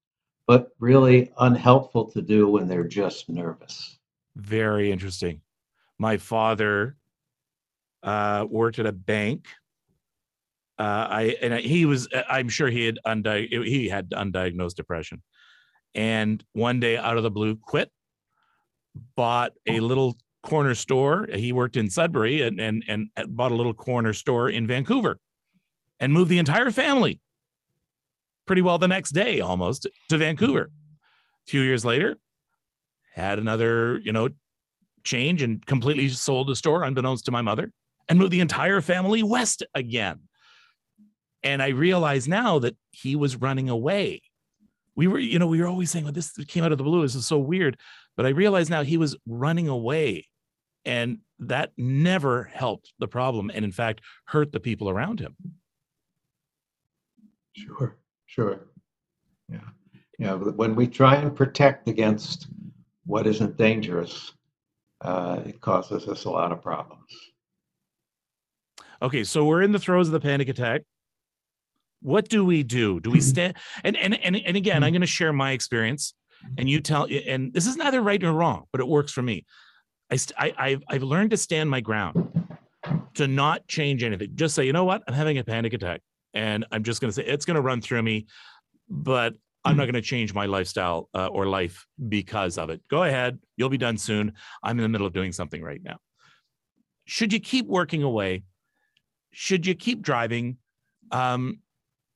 [0.47, 3.99] but really unhelpful to do when they're just nervous.
[4.37, 5.43] Very interesting.
[5.99, 6.97] My father
[8.03, 9.47] uh, worked at a bank.
[10.79, 12.09] Uh, I and I- he was.
[12.13, 15.23] uh, I'm sure he had undi- he had undiagnosed depression,
[15.95, 17.91] and one day out of the blue, quit.
[19.17, 21.27] Bought a little corner store.
[21.33, 25.19] He worked in Sudbury and and and bought a little corner store in Vancouver,
[25.99, 27.21] and moved the entire family.
[28.47, 30.71] Pretty well the next day, almost to Vancouver.
[31.47, 32.17] A few years later,
[33.15, 34.29] had another you know
[35.05, 37.71] change and completely sold the store unbeknownst to my mother
[38.09, 40.21] and moved the entire family west again
[41.43, 44.21] and i realize now that he was running away
[44.97, 47.03] we were you know we were always saying well this came out of the blue
[47.03, 47.79] this is so weird
[48.17, 50.27] but i realize now he was running away
[50.85, 55.37] and that never helped the problem and in fact hurt the people around him
[57.57, 58.67] Sure, sure.
[59.49, 59.59] Yeah.
[60.19, 60.35] Yeah.
[60.35, 62.49] When we try and protect against
[63.07, 64.33] what isn't dangerous,
[65.01, 67.05] uh, it causes us a lot of problems.
[69.03, 70.83] okay so we're in the throes of the panic attack
[72.01, 73.55] what do we do do we stand
[73.85, 76.15] and and and, and again i'm going to share my experience
[76.59, 79.45] and you tell and this is neither right nor wrong but it works for me
[80.11, 82.51] i st- I, I've, I've learned to stand my ground
[83.15, 84.33] to not change anything.
[84.35, 85.03] Just say you know what?
[85.09, 86.01] I'm having a panic attack
[86.35, 88.27] and i'm just going to say it's going to run through me
[88.89, 89.35] but
[89.65, 92.83] i'm not going to change my lifestyle uh, or life because of it.
[92.89, 93.39] Go ahead.
[93.57, 94.33] You'll be done soon.
[94.63, 95.97] I'm in the middle of doing something right now.
[97.07, 98.43] Should you keep working away?
[99.31, 100.59] Should you keep driving?
[101.11, 101.61] Um,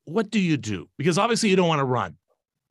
[0.05, 0.91] what do you do?
[0.99, 2.17] Because obviously you don't want to run.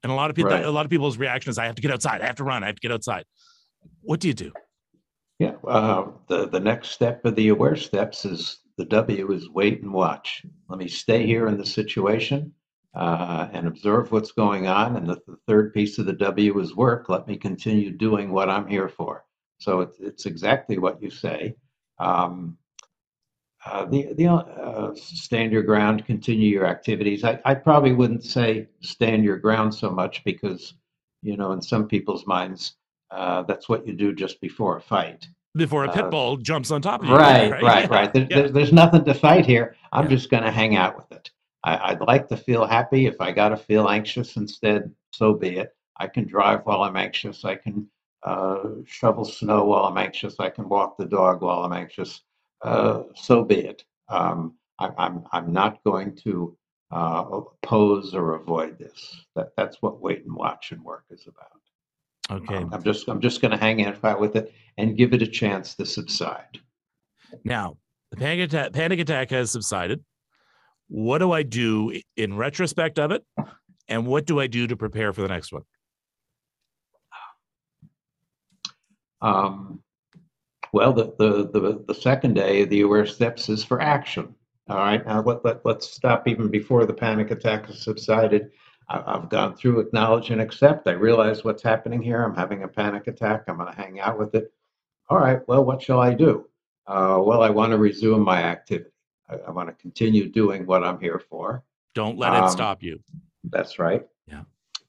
[0.03, 0.63] And a lot of people Right.
[0.63, 2.21] a lot of people's reaction is i have to get outside.
[2.21, 2.63] I have to run.
[2.63, 3.25] I have to get outside.
[4.01, 4.51] What do you do
[5.39, 5.53] Yeah.
[5.67, 9.93] Uh, the, the next step of the aware steps is the W is wait and
[9.93, 10.43] watch.
[10.67, 12.53] Let me stay here in the situation
[12.95, 14.95] uh, and observe what's going on.
[14.95, 17.09] And the, the third piece of the W is work.
[17.09, 19.25] Let me continue doing what I'm here for.
[19.59, 21.55] So it's, it's exactly what you say.
[21.99, 22.57] Um,
[23.65, 27.23] uh, the the uh, stand your ground, continue your activities.
[27.23, 30.75] I, I probably wouldn't say stand your ground so much because,
[31.21, 32.75] you know, in some people's minds,
[33.11, 35.27] uh, that's what you do just before a fight.
[35.55, 38.13] before a pit Uh, bull jumps on top of you Right, right, Yeah, right.
[38.13, 38.35] There, yeah.
[38.41, 39.75] there- there's nothing to fight here.
[39.91, 40.11] I'm Yeah.
[40.11, 41.31] just going to hang out with it.
[41.63, 43.07] I, I'd like to feel happy.
[43.07, 45.75] If I got to feel anxious instead, so be it.
[45.99, 47.43] I can drive while I'm anxious.
[47.43, 47.87] I can
[48.23, 50.35] uh, shovel snow while I'm anxious.
[50.39, 52.21] I can walk the dog while I'm anxious.
[52.61, 53.83] Uh, so be it.
[54.09, 56.55] Um, I, I'm I'm not going to
[56.91, 59.25] uh, oppose or avoid this.
[59.35, 61.61] That that's what wait and watch and work is about.
[62.29, 65.21] Okay I'm just I'm just going to hang in out with it and give it
[65.21, 66.59] a chance to subside.
[67.43, 67.77] now
[68.11, 70.03] the panic attack panic attack has subsided
[70.89, 73.23] what do i do in retrospect of it
[73.87, 75.63] and what do i do to prepare for the next one
[79.21, 79.81] Um,
[80.73, 84.35] well, the, the, the, the second day of the aware steps is for action.
[84.69, 88.51] All right, now let, let, let's stop even before the panic attack has subsided.
[88.89, 90.87] I, I've gone through acknowledge and accept.
[90.87, 92.23] I realize what's happening here.
[92.23, 93.43] I'm having a panic attack.
[93.47, 94.51] I'm going to hang out with it.
[95.09, 96.47] All right, well, what shall I do?
[96.85, 98.89] Uh, well, I want to resume my activity.
[99.29, 101.63] I, I want to continue doing what I'm here for.
[101.93, 102.99] don't let it Um, stop you
[103.45, 104.05] That's right.
[104.27, 104.43] Yeah.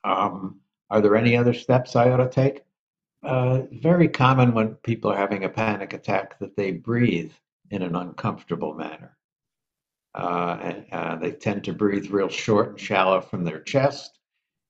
[0.04, 2.64] Um, are there any other steps I ought to take?
[3.22, 7.32] Uh, very common when people are having a panic attack that they breathe
[7.70, 9.16] in an uncomfortable manner.
[10.14, 14.18] Uh, and uh, they tend to breathe real short and shallow from their chest.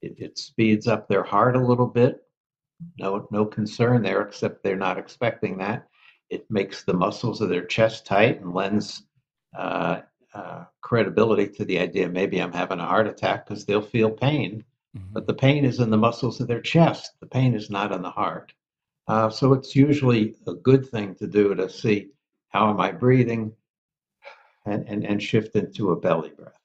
[0.02, 2.22] It, it speeds up their heart a little bit.
[2.98, 5.88] No, no concern there, except they're not expecting that.
[6.30, 9.04] It makes the muscles of their chest tight and lends
[9.56, 10.02] uh,
[10.34, 14.64] uh, credibility to the idea maybe I'm having a heart attack because they'll feel pain,
[14.96, 15.12] Mhm.
[15.12, 17.12] but the pain is in the muscles of their chest.
[17.20, 18.52] The pain is not in the heart.
[19.06, 22.10] Uh, so it's usually a good thing to do to see
[22.48, 23.52] how am I breathing
[24.68, 26.58] and, and, and shift into a belly breath.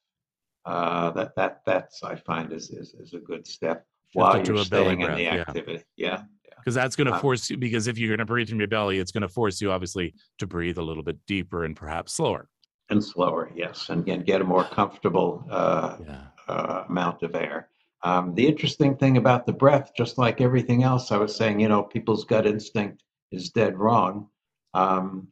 [0.66, 4.66] Uh, that that that's I find is, is, is a good step while you're a
[4.66, 5.84] belly staying in breath, the activity.
[5.98, 6.54] Yeah, yeah.
[6.58, 8.68] because that's going to Uh, force you because if you're going to breathe from your
[8.68, 12.14] belly it's going to force you obviously to breathe a little bit deeper and perhaps
[12.14, 12.48] slower
[12.90, 17.70] and slower, yes, and get, get a more comfortable uh, yeah uh, amount of air.
[18.04, 21.70] Um, the interesting thing about the breath, just like everything else, I was saying, you
[21.70, 24.28] know, people's gut instinct is dead wrong.
[24.74, 25.30] Um,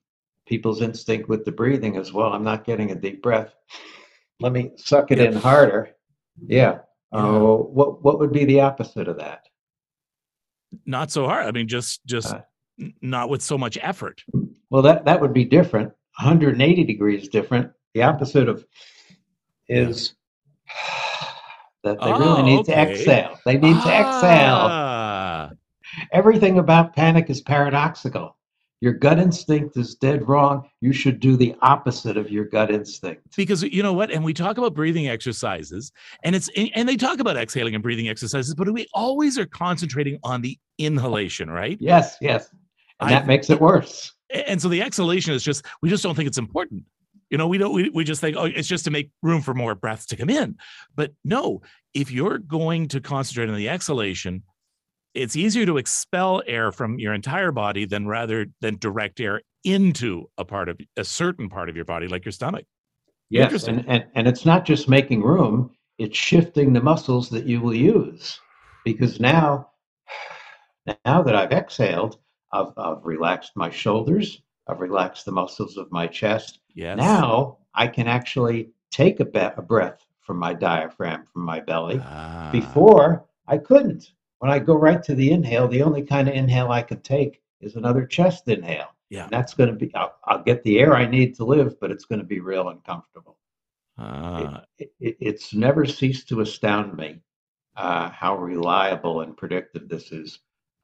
[0.51, 2.33] people's instinct with the breathing as well.
[2.33, 3.55] I'm not getting a deep breath.
[4.41, 5.25] Let me suck it Yeah.
[5.25, 5.91] in harder.
[6.45, 6.57] Yeah.
[6.57, 6.79] Yeah.
[7.13, 9.41] Oh, what what would be the opposite of that?
[10.85, 12.41] not so hard i mean just just Uh,
[13.01, 14.23] not with so much effort
[14.69, 15.89] Well, that that would be different.
[16.19, 17.71] 180 degrees different.
[17.93, 18.65] The opposite of
[19.67, 20.15] is
[21.83, 23.37] that they really Oh, need to exhale.
[23.45, 24.61] They need to exhale.
[24.79, 25.49] Ah,
[26.13, 28.37] Everything about panic is paradoxical.
[28.81, 30.67] Your gut instinct is dead wrong.
[30.81, 33.35] You should do the opposite of your gut instinct.
[33.37, 35.91] because you know what and we talk about breathing exercises
[36.23, 40.17] and it's and they talk about exhaling and breathing exercises but we always are concentrating
[40.23, 42.49] on the inhalation right Yes, yes.
[42.99, 44.11] And I- that makes it worse.
[44.47, 46.83] and so the exhalation is just we just don't think it's important
[47.29, 49.53] you know we don't we, we just think oh it's just to make room for
[49.53, 50.57] more breaths to come in
[50.95, 51.61] but no
[51.93, 54.41] if you're going to concentrate on the exhalation
[55.13, 60.29] it's easier to expel air from your entire body than rather than direct air into
[60.37, 62.65] a part of a certain part of your body like your stomach
[63.31, 67.61] Yes, and, and, and it's not just making room, it's shifting the muscles that you
[67.61, 68.39] will use.
[68.83, 69.69] Because now,
[71.05, 72.17] now that I've exhaled,
[72.51, 76.59] I've, I've relaxed my shoulders, I've relaxed the muscles of my chest.
[76.75, 81.61] yes Now I can actually take a, be- a breath from my diaphragm, from my
[81.61, 82.01] belly.
[82.03, 82.49] Ah.
[82.51, 84.11] Before, I couldn't.
[84.41, 87.43] When I go right to the inhale, the only kind of inhale I could take
[87.59, 88.87] is another chest inhale.
[89.11, 91.79] yeah And that's going to be, I'll, I'll get the air I need to live,
[91.79, 93.37] but it's going to be real uncomfortable.
[93.99, 97.19] Ah, It, it, it's never ceased to astound me
[97.77, 100.39] uh, how reliable and predictive this is.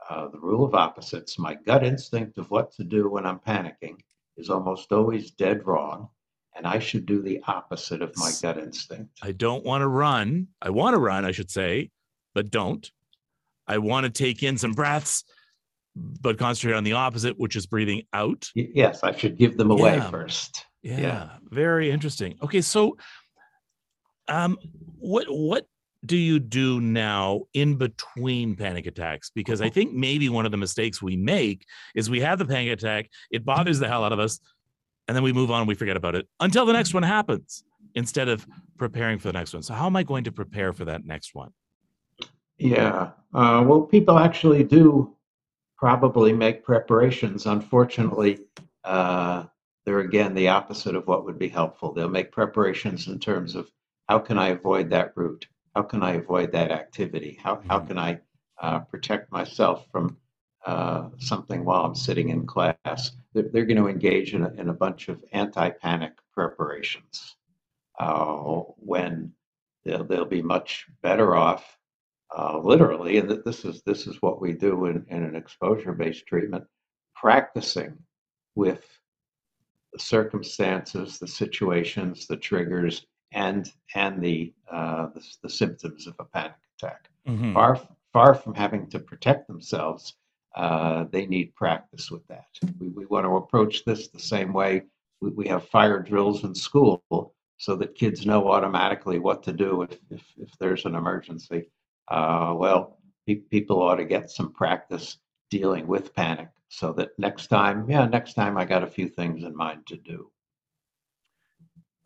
[0.07, 3.97] Uh, the rule of opposites, my gut instinct of what to do when I'm panicking,
[4.37, 6.09] is almost always dead wrong.
[6.55, 9.17] And I should do the opposite of my gut instinct.
[9.23, 10.49] I don't want to run.
[10.61, 11.89] I want to run, I should say,
[12.35, 12.91] but don't.
[13.67, 15.23] I want to take in some breaths,
[15.95, 18.49] but concentrate on the opposite, which is breathing out.
[18.55, 20.09] Yes, I should give them away Yeah.
[20.09, 20.65] first.
[20.83, 21.29] Yeah, Yeah.
[21.49, 22.37] very interesting.
[22.41, 22.97] Okay, so
[24.27, 24.57] um
[24.99, 25.65] what what
[26.05, 29.31] do you do now in between panic attacks?
[29.33, 31.65] Because I think maybe one of the mistakes we make
[31.95, 34.39] is we have the panic attack, it bothers the hell out of us,
[35.07, 37.63] and then we move on and we forget about it until the next one happens
[37.95, 38.45] instead of
[38.77, 39.63] preparing for the next one.
[39.63, 41.51] So how am I going to prepare for that next one?
[42.57, 43.11] Yeah.
[43.33, 45.15] Uh, well, people actually do
[45.77, 47.45] probably make preparations.
[47.45, 48.39] Unfortunately,
[48.83, 49.45] uh,
[49.85, 51.93] they're again the opposite of what would be helpful.
[51.93, 53.71] They'll make preparations in terms of
[54.09, 55.47] how can I avoid that route?
[55.75, 57.39] How can I avoid that activity?
[57.41, 57.87] How, how Mhm.
[57.87, 58.19] can I
[58.61, 60.17] uh, protect myself from
[60.65, 63.11] uh, something while I'm sitting in class?
[63.33, 67.35] They're, they're going to engage in a, in a bunch of anti panic preparations
[67.99, 69.33] uh, when
[69.85, 71.77] they'll, they'll be much better off
[72.35, 76.65] uh, literally, and this is this is what we do in, in an exposure-based treatment,
[77.15, 77.97] practicing
[78.55, 78.83] with
[79.93, 86.25] the circumstances, the situations, the triggers, and and the uh, the, the symptoms of a
[86.25, 87.09] panic attack.
[87.27, 87.53] Mhm.
[87.53, 87.79] Far
[88.11, 90.15] far from having to protect themselves,
[90.55, 92.47] uh, they need practice with that.
[92.79, 94.83] We, we want to approach this the same way
[95.21, 97.03] we, we have fire drills in school,
[97.57, 101.69] so that kids know automatically what to do if if, if there's an emergency.
[102.07, 105.17] Uh, well, pe- people ought to get some practice
[105.49, 109.43] dealing with panic so that next time, yeah, next time I got a few things
[109.43, 110.31] in mind to do.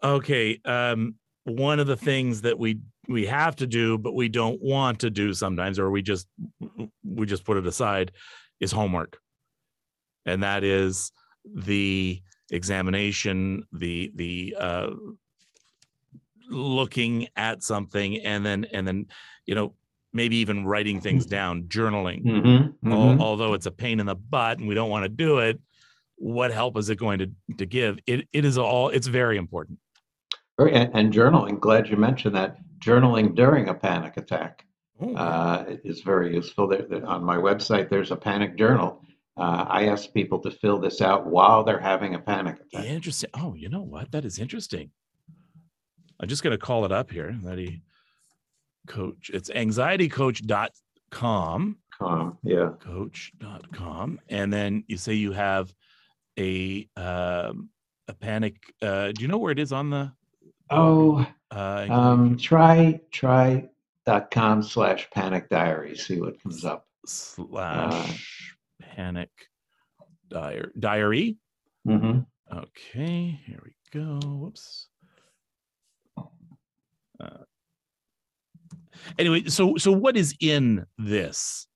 [0.03, 0.59] Okay.
[0.65, 4.99] Um, one of the things that we we have to do, but we don't want
[4.99, 6.27] to do sometimes, or we just
[7.03, 8.11] we just put it aside,
[8.59, 9.17] is homework,
[10.25, 11.11] and that is
[11.45, 12.21] the
[12.51, 14.89] examination, the the uh,
[16.49, 19.07] looking at something, and then and then
[19.47, 19.73] you know
[20.13, 22.23] maybe even writing things down, journaling.
[22.23, 22.91] Mm-hmm.
[22.91, 25.59] Al- although it's a pain in the butt and we don't want to do it,
[26.17, 27.99] what help is it going to to give?
[28.05, 29.79] It it is all it's very important.
[30.59, 32.57] And, and journaling, glad you mentioned that.
[32.79, 34.65] Journaling during a panic attack
[34.99, 36.67] Oh, uh, is very useful.
[36.67, 39.01] There, there- on my website, there's a panic journal.
[39.37, 42.85] Uh, I ask people to fill this out while they're having a panic attack.
[42.85, 43.29] Interesting.
[43.33, 44.11] Oh, you know what?
[44.11, 44.91] That is interesting.
[46.19, 47.35] I'm just going to call it up here.
[47.43, 47.81] That he
[48.87, 49.29] coach.
[49.33, 52.69] It's anxietycoach.com, Com, yeah.
[52.79, 54.19] coach.com.
[54.29, 55.73] And then you say you have
[56.39, 57.69] a um,
[58.07, 58.55] a panic.
[58.81, 60.11] Uh, do you know where it is on the?
[60.69, 63.69] Oh, Uh, um, try try
[64.05, 65.95] dot com slash panic diary.
[65.97, 66.87] See what comes up.
[67.05, 69.29] slash panic
[70.29, 70.71] diary.
[70.79, 71.37] diary.
[71.85, 72.19] hmm
[72.53, 74.19] Okay, here we go.
[74.25, 74.87] Whoops.
[76.17, 77.37] Uh,
[79.19, 81.67] anyway, so so what is in this?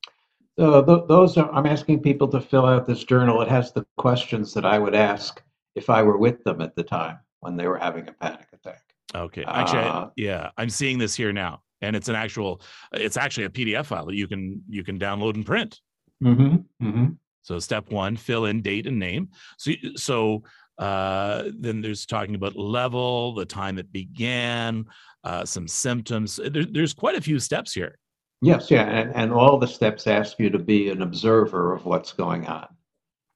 [0.57, 3.41] So th- those are, I'm asking people to fill out this journal.
[3.41, 5.41] It has the questions that I would ask
[5.75, 8.81] if I were with them at the time when they were having a panic attack.
[9.13, 12.61] Okay, actually, I- Uh, yeah, I'm seeing this here now, and it's an actual.
[12.93, 15.79] It's actually a PDF file that you can you can download and print.
[16.21, 17.05] hmm hmm
[17.43, 19.29] So step one, fill in date and name.
[19.57, 20.43] So so
[20.77, 24.85] uh, then there's talking about level, the time it began,
[25.23, 26.37] uh, some symptoms.
[26.37, 27.97] There, there's quite a few steps here.
[28.41, 32.13] Yes, yeah, and, and all the steps ask you to be an observer of what's
[32.13, 32.67] going on.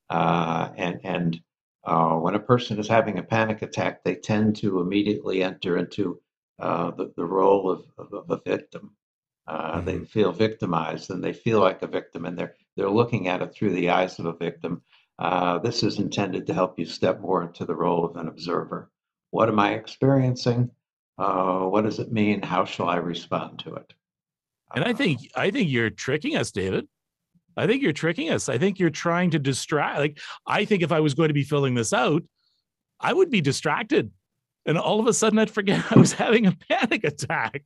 [0.10, 1.42] Uh, and and
[1.86, 6.20] uh, when a person is having a panic attack, they tend to immediately enter into
[6.60, 8.92] uh, the, the role of, of, of a victim.
[9.48, 13.42] Uh, They feel victimized and they feel like a victim, and they're they're looking at
[13.42, 14.84] it through the eyes of a victim.
[15.20, 18.89] Uh, this is intended to help you step more into the role of an observer.
[19.32, 20.72] What am I experiencing?
[21.17, 22.41] Uh, what does it mean?
[22.41, 23.93] How shall I respond to it?
[24.74, 26.88] And I Uh, think I think you're tricking us, David.
[27.57, 28.47] I think you're tricking us.
[28.47, 29.99] I think you're trying to distract.
[29.99, 32.24] Like I think if I was going to be filling this out,
[33.01, 34.11] I would be distracted,
[34.65, 37.63] and all of a sudden I'd forget I was having a panic attack.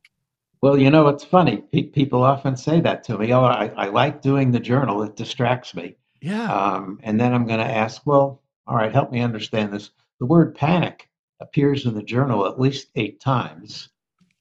[0.60, 1.58] Well, you know, it's funny.
[1.72, 3.32] Pe- people often say that to me.
[3.32, 5.02] Oh, I, I like doing the journal.
[5.02, 5.94] It distracts me.
[6.24, 6.50] Yeah.
[6.50, 9.90] Um, and then I'm going to ask, well, all right, help me understand this.
[10.20, 11.10] The word panic
[11.40, 13.90] appears in the journal at least eight times.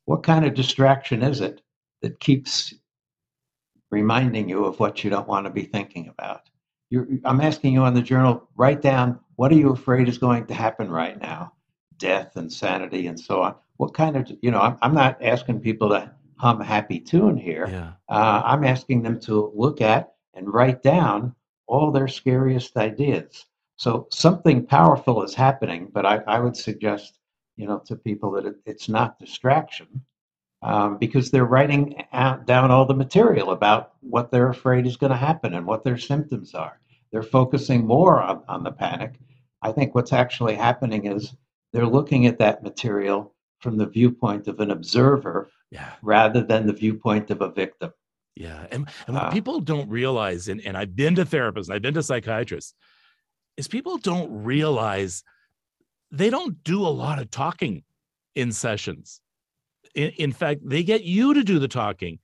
[0.06, 1.62] What kind of distraction is it
[2.02, 2.74] that keeps
[3.92, 6.44] reminding you of what you don't want to be thinking about?
[6.90, 10.46] You're, I'm asking you on the journal, write down what are you afraid is going
[10.46, 11.52] to happen right now?
[11.98, 13.56] Death, insanity, and so on.
[13.76, 17.36] What kind of, you know, I'm, I'm not asking people to hum a happy tune
[17.36, 17.68] here.
[17.70, 17.92] yeah.
[18.08, 21.36] Uh, I'm asking them to look at and write down
[21.68, 23.46] all their scariest ideas.
[23.76, 27.20] So something powerful is happening, but I, I would suggest,
[27.56, 29.88] you know, to people that it, it's not distraction
[30.62, 35.12] um, because they're writing out, down all the material about what they're afraid is going
[35.12, 36.80] to happen and what their symptoms are.
[37.12, 39.16] They're focusing more on, on the panic.
[39.62, 41.34] I think what's actually happening is
[41.72, 45.94] they're looking at that material from the viewpoint of an observer Yeah.
[46.02, 47.92] rather than the viewpoint of a victim.
[48.36, 48.66] Yeah.
[48.72, 52.04] And, and what people don't realize, and, and I've been to therapists, I've been to
[52.04, 52.74] psychiatrists,
[53.58, 55.24] is people don't realize
[56.12, 57.84] they don't do a lot of talking
[58.36, 59.22] in sessions.
[59.94, 62.20] In, in fact, they get you to do the talking.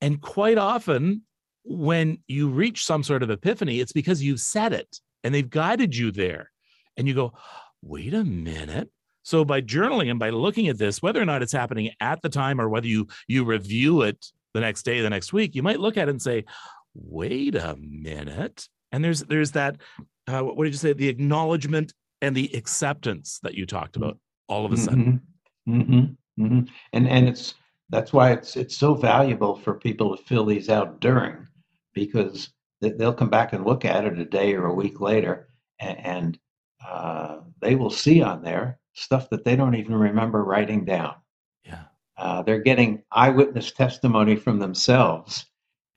[0.00, 1.22] And quite often,
[1.64, 5.96] when you reach some sort of epiphany, it's because you've said it and they've guided
[5.96, 6.50] you there.
[6.96, 7.34] And you go,
[7.82, 8.90] wait a minute.
[9.22, 12.28] So by journaling and by looking at this, whether or not it's happening at the
[12.28, 15.80] time or whether you you review it the next day, the next week, you might
[15.80, 16.44] look at it and say,
[16.94, 18.68] wait a minute.
[18.90, 19.76] And there's there's that
[20.28, 20.92] uh, what did you say?
[20.92, 25.20] The acknowledgement and the acceptance that you talked about all of a sudden.
[25.66, 26.04] hmm
[26.36, 26.60] hmm
[26.92, 27.54] And and it's
[27.90, 31.46] that's why it's it's so valuable for people to fill these out during,
[31.94, 32.50] because
[32.80, 35.48] they, they'll come back and look at it a day or a week later,
[35.80, 36.38] and, and
[36.86, 41.14] uh, they will see on there stuff that they don't even remember writing down.
[42.16, 45.46] Uh, they're getting eyewitness testimony from themselves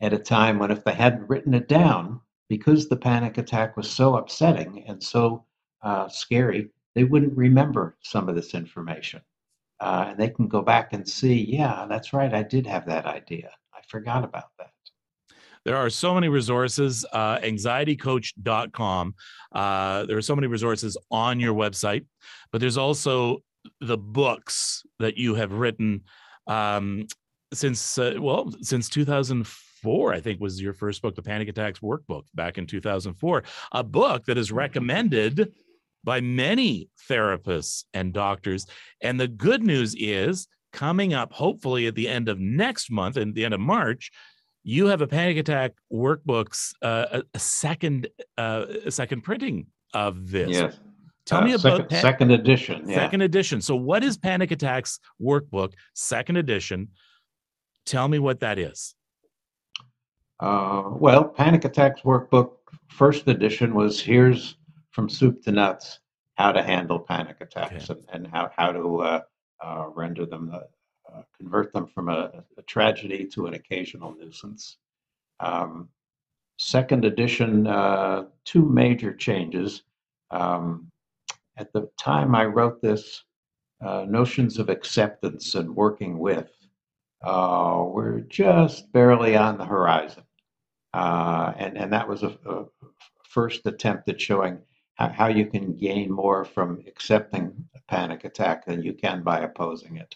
[0.02, 3.90] at a time when if they hadn't written it down, because the panic attack was
[3.90, 5.46] so upsetting and so
[5.82, 9.22] uh, scary, they wouldn't remember some of this information.
[9.80, 13.06] Uh, and they can go back and see, yeah, that's right, I did have that
[13.06, 13.52] idea.
[13.74, 14.72] I forgot about that.
[15.66, 19.16] There are so many resources, uh, anxietycoach.com.
[19.52, 22.06] Uh, there are so many resources on your website,
[22.52, 23.40] but there's also
[23.82, 26.04] the books that you have written
[26.48, 27.08] um,
[27.54, 32.24] since, uh, well, since 2004, I think was your first book, the Panic Attacks Workbook,
[32.34, 35.54] back in 2004, a book that is recommended
[36.04, 38.68] by many therapists and doctors.
[39.02, 43.34] And the good news is coming up, hopefully at the end of next month and
[43.34, 44.12] the end of March,
[44.64, 48.08] you have a panic attack workbooks, uh, a, second,
[48.38, 50.50] uh, a second printing of this.
[50.50, 50.80] Yes.
[51.26, 52.88] Tell Uh, me about second, second edition.
[52.88, 52.96] Yeah.
[52.96, 53.62] second edition.
[53.62, 56.90] So, what is Panic Attacks Workbook, second edition?
[57.86, 58.96] Tell me what that is.
[60.40, 62.52] Uh, well, Panic Attacks Workbook,
[62.90, 64.58] first edition was here's
[64.92, 66.00] from soup to nuts
[66.36, 69.22] how to handle panic attacks and, and how, how to uh,
[69.64, 70.60] uh, render them, uh,
[71.14, 74.78] uh, convert them from a, a tragedy to an occasional nuisance.
[75.40, 75.88] Um,
[76.58, 79.84] second edition, uh, two major changes.
[80.32, 80.92] Um,
[81.58, 83.24] at the time I wrote this,
[83.82, 86.52] uh, notions of acceptance and working with
[87.24, 90.24] uh, were just barely on the horizon.
[90.94, 92.66] Uh, and, and that was a, a,
[93.24, 94.58] first attempt at showing
[94.94, 99.40] how, how, you can gain more from accepting a panic attack than you can by
[99.40, 100.16] opposing it.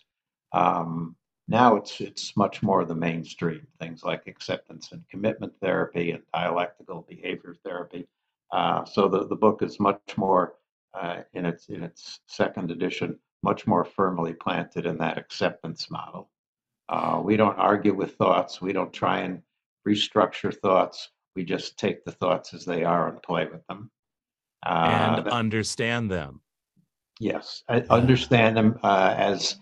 [0.54, 1.18] Um,
[1.50, 7.06] now it's it's much more the mainstream things like acceptance and commitment therapy and dialectical
[7.10, 8.08] behavior therapy.
[8.54, 10.56] Uh, so the, the book is much more
[10.94, 16.30] uh, in its in its second edition, much more firmly planted in that acceptance model.
[16.90, 18.62] Uh, we don't argue with thoughts.
[18.62, 19.42] We don't try and
[19.88, 21.10] restructure thoughts.
[21.36, 23.92] We just take the thoughts as they are and play with them.
[24.66, 26.42] Uh, and understand them.
[27.20, 29.60] Yes, I understand them uh, as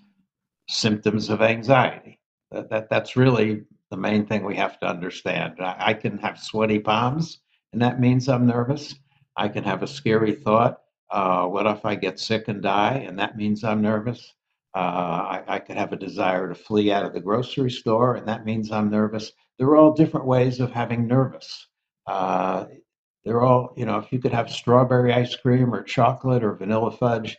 [0.70, 2.20] symptoms of anxiety.
[2.52, 5.56] That, that that's really the main thing we have to understand.
[5.60, 7.40] I, I can have sweaty palms,
[7.74, 8.96] and that means I'm nervous.
[9.36, 10.82] I can have a scary thought.
[11.10, 13.06] Uh, what if I get sick and die?
[13.08, 14.34] And that means I'm nervous.
[14.76, 14.80] Uh,
[15.40, 18.46] I, I, could have a desire to flee out of the grocery store, and that
[18.46, 19.32] means I'm nervous.
[19.58, 21.68] They're all different ways of having nervous.
[22.06, 22.66] Uh,
[23.26, 26.92] they're all, you know, if you could have strawberry ice cream or chocolate or vanilla
[26.92, 27.38] fudge,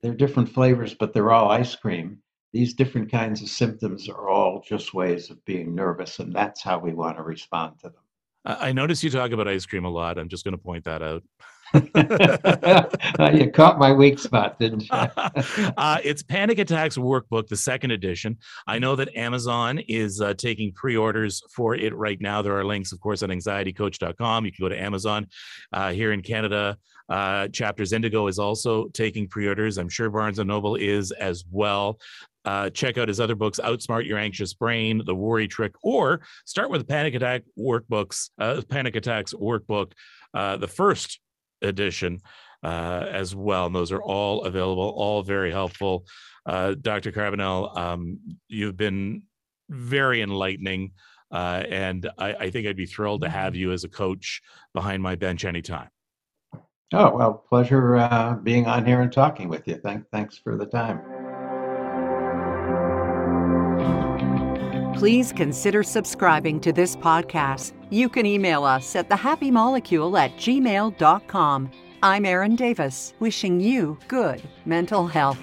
[0.00, 2.22] they're different flavors, but they're all ice cream
[2.56, 6.78] these different kinds of symptoms are all just ways of being nervous, and that's how
[6.78, 8.02] we want to respond to them.
[8.46, 10.18] I notice you talk about ice cream a lot.
[10.18, 11.22] I'm just going to point that out.
[11.74, 14.88] you caught my weak spot, didn't you?
[14.90, 18.38] uh, it's Panic Attacks Workbook, the second edition.
[18.66, 22.42] I know that Amazon is uh, taking pre orders for it right now.
[22.42, 24.44] There are links, of course, on anxietycoach.com.
[24.44, 25.26] You can go to Amazon.
[25.72, 29.78] Uh, here in Canada, uh, Chapters Indigo is also taking pre orders.
[29.78, 31.98] I'm sure Barnes and Noble is as well.
[32.44, 36.70] Uh, check out his other books, Outsmart Your Anxious Brain, The Worry Trick, or start
[36.70, 39.90] with Panic Attack Workbooks, uh, Panic Attacks Workbook,
[40.32, 41.18] uh, the first
[41.62, 42.20] edition
[42.62, 43.66] uh, as well.
[43.66, 46.04] And those are all available, all very helpful.
[46.44, 47.12] Uh, Dr.
[47.12, 49.22] Carbonell, um, you've been
[49.68, 50.92] very enlightening.
[51.30, 54.40] Uh, and I, I, think I'd be thrilled to have you as a coach
[54.74, 55.88] behind my bench anytime.
[56.92, 59.76] Oh, well, pleasure being on here and talking with you.
[59.76, 61.00] Thank, thanks for the time.
[64.96, 67.74] Please consider subscribing to this podcast.
[67.90, 71.70] You can email us at thehappymolecule at gmail.com.
[72.02, 75.38] I'm Erin Davis, wishing you good mental health.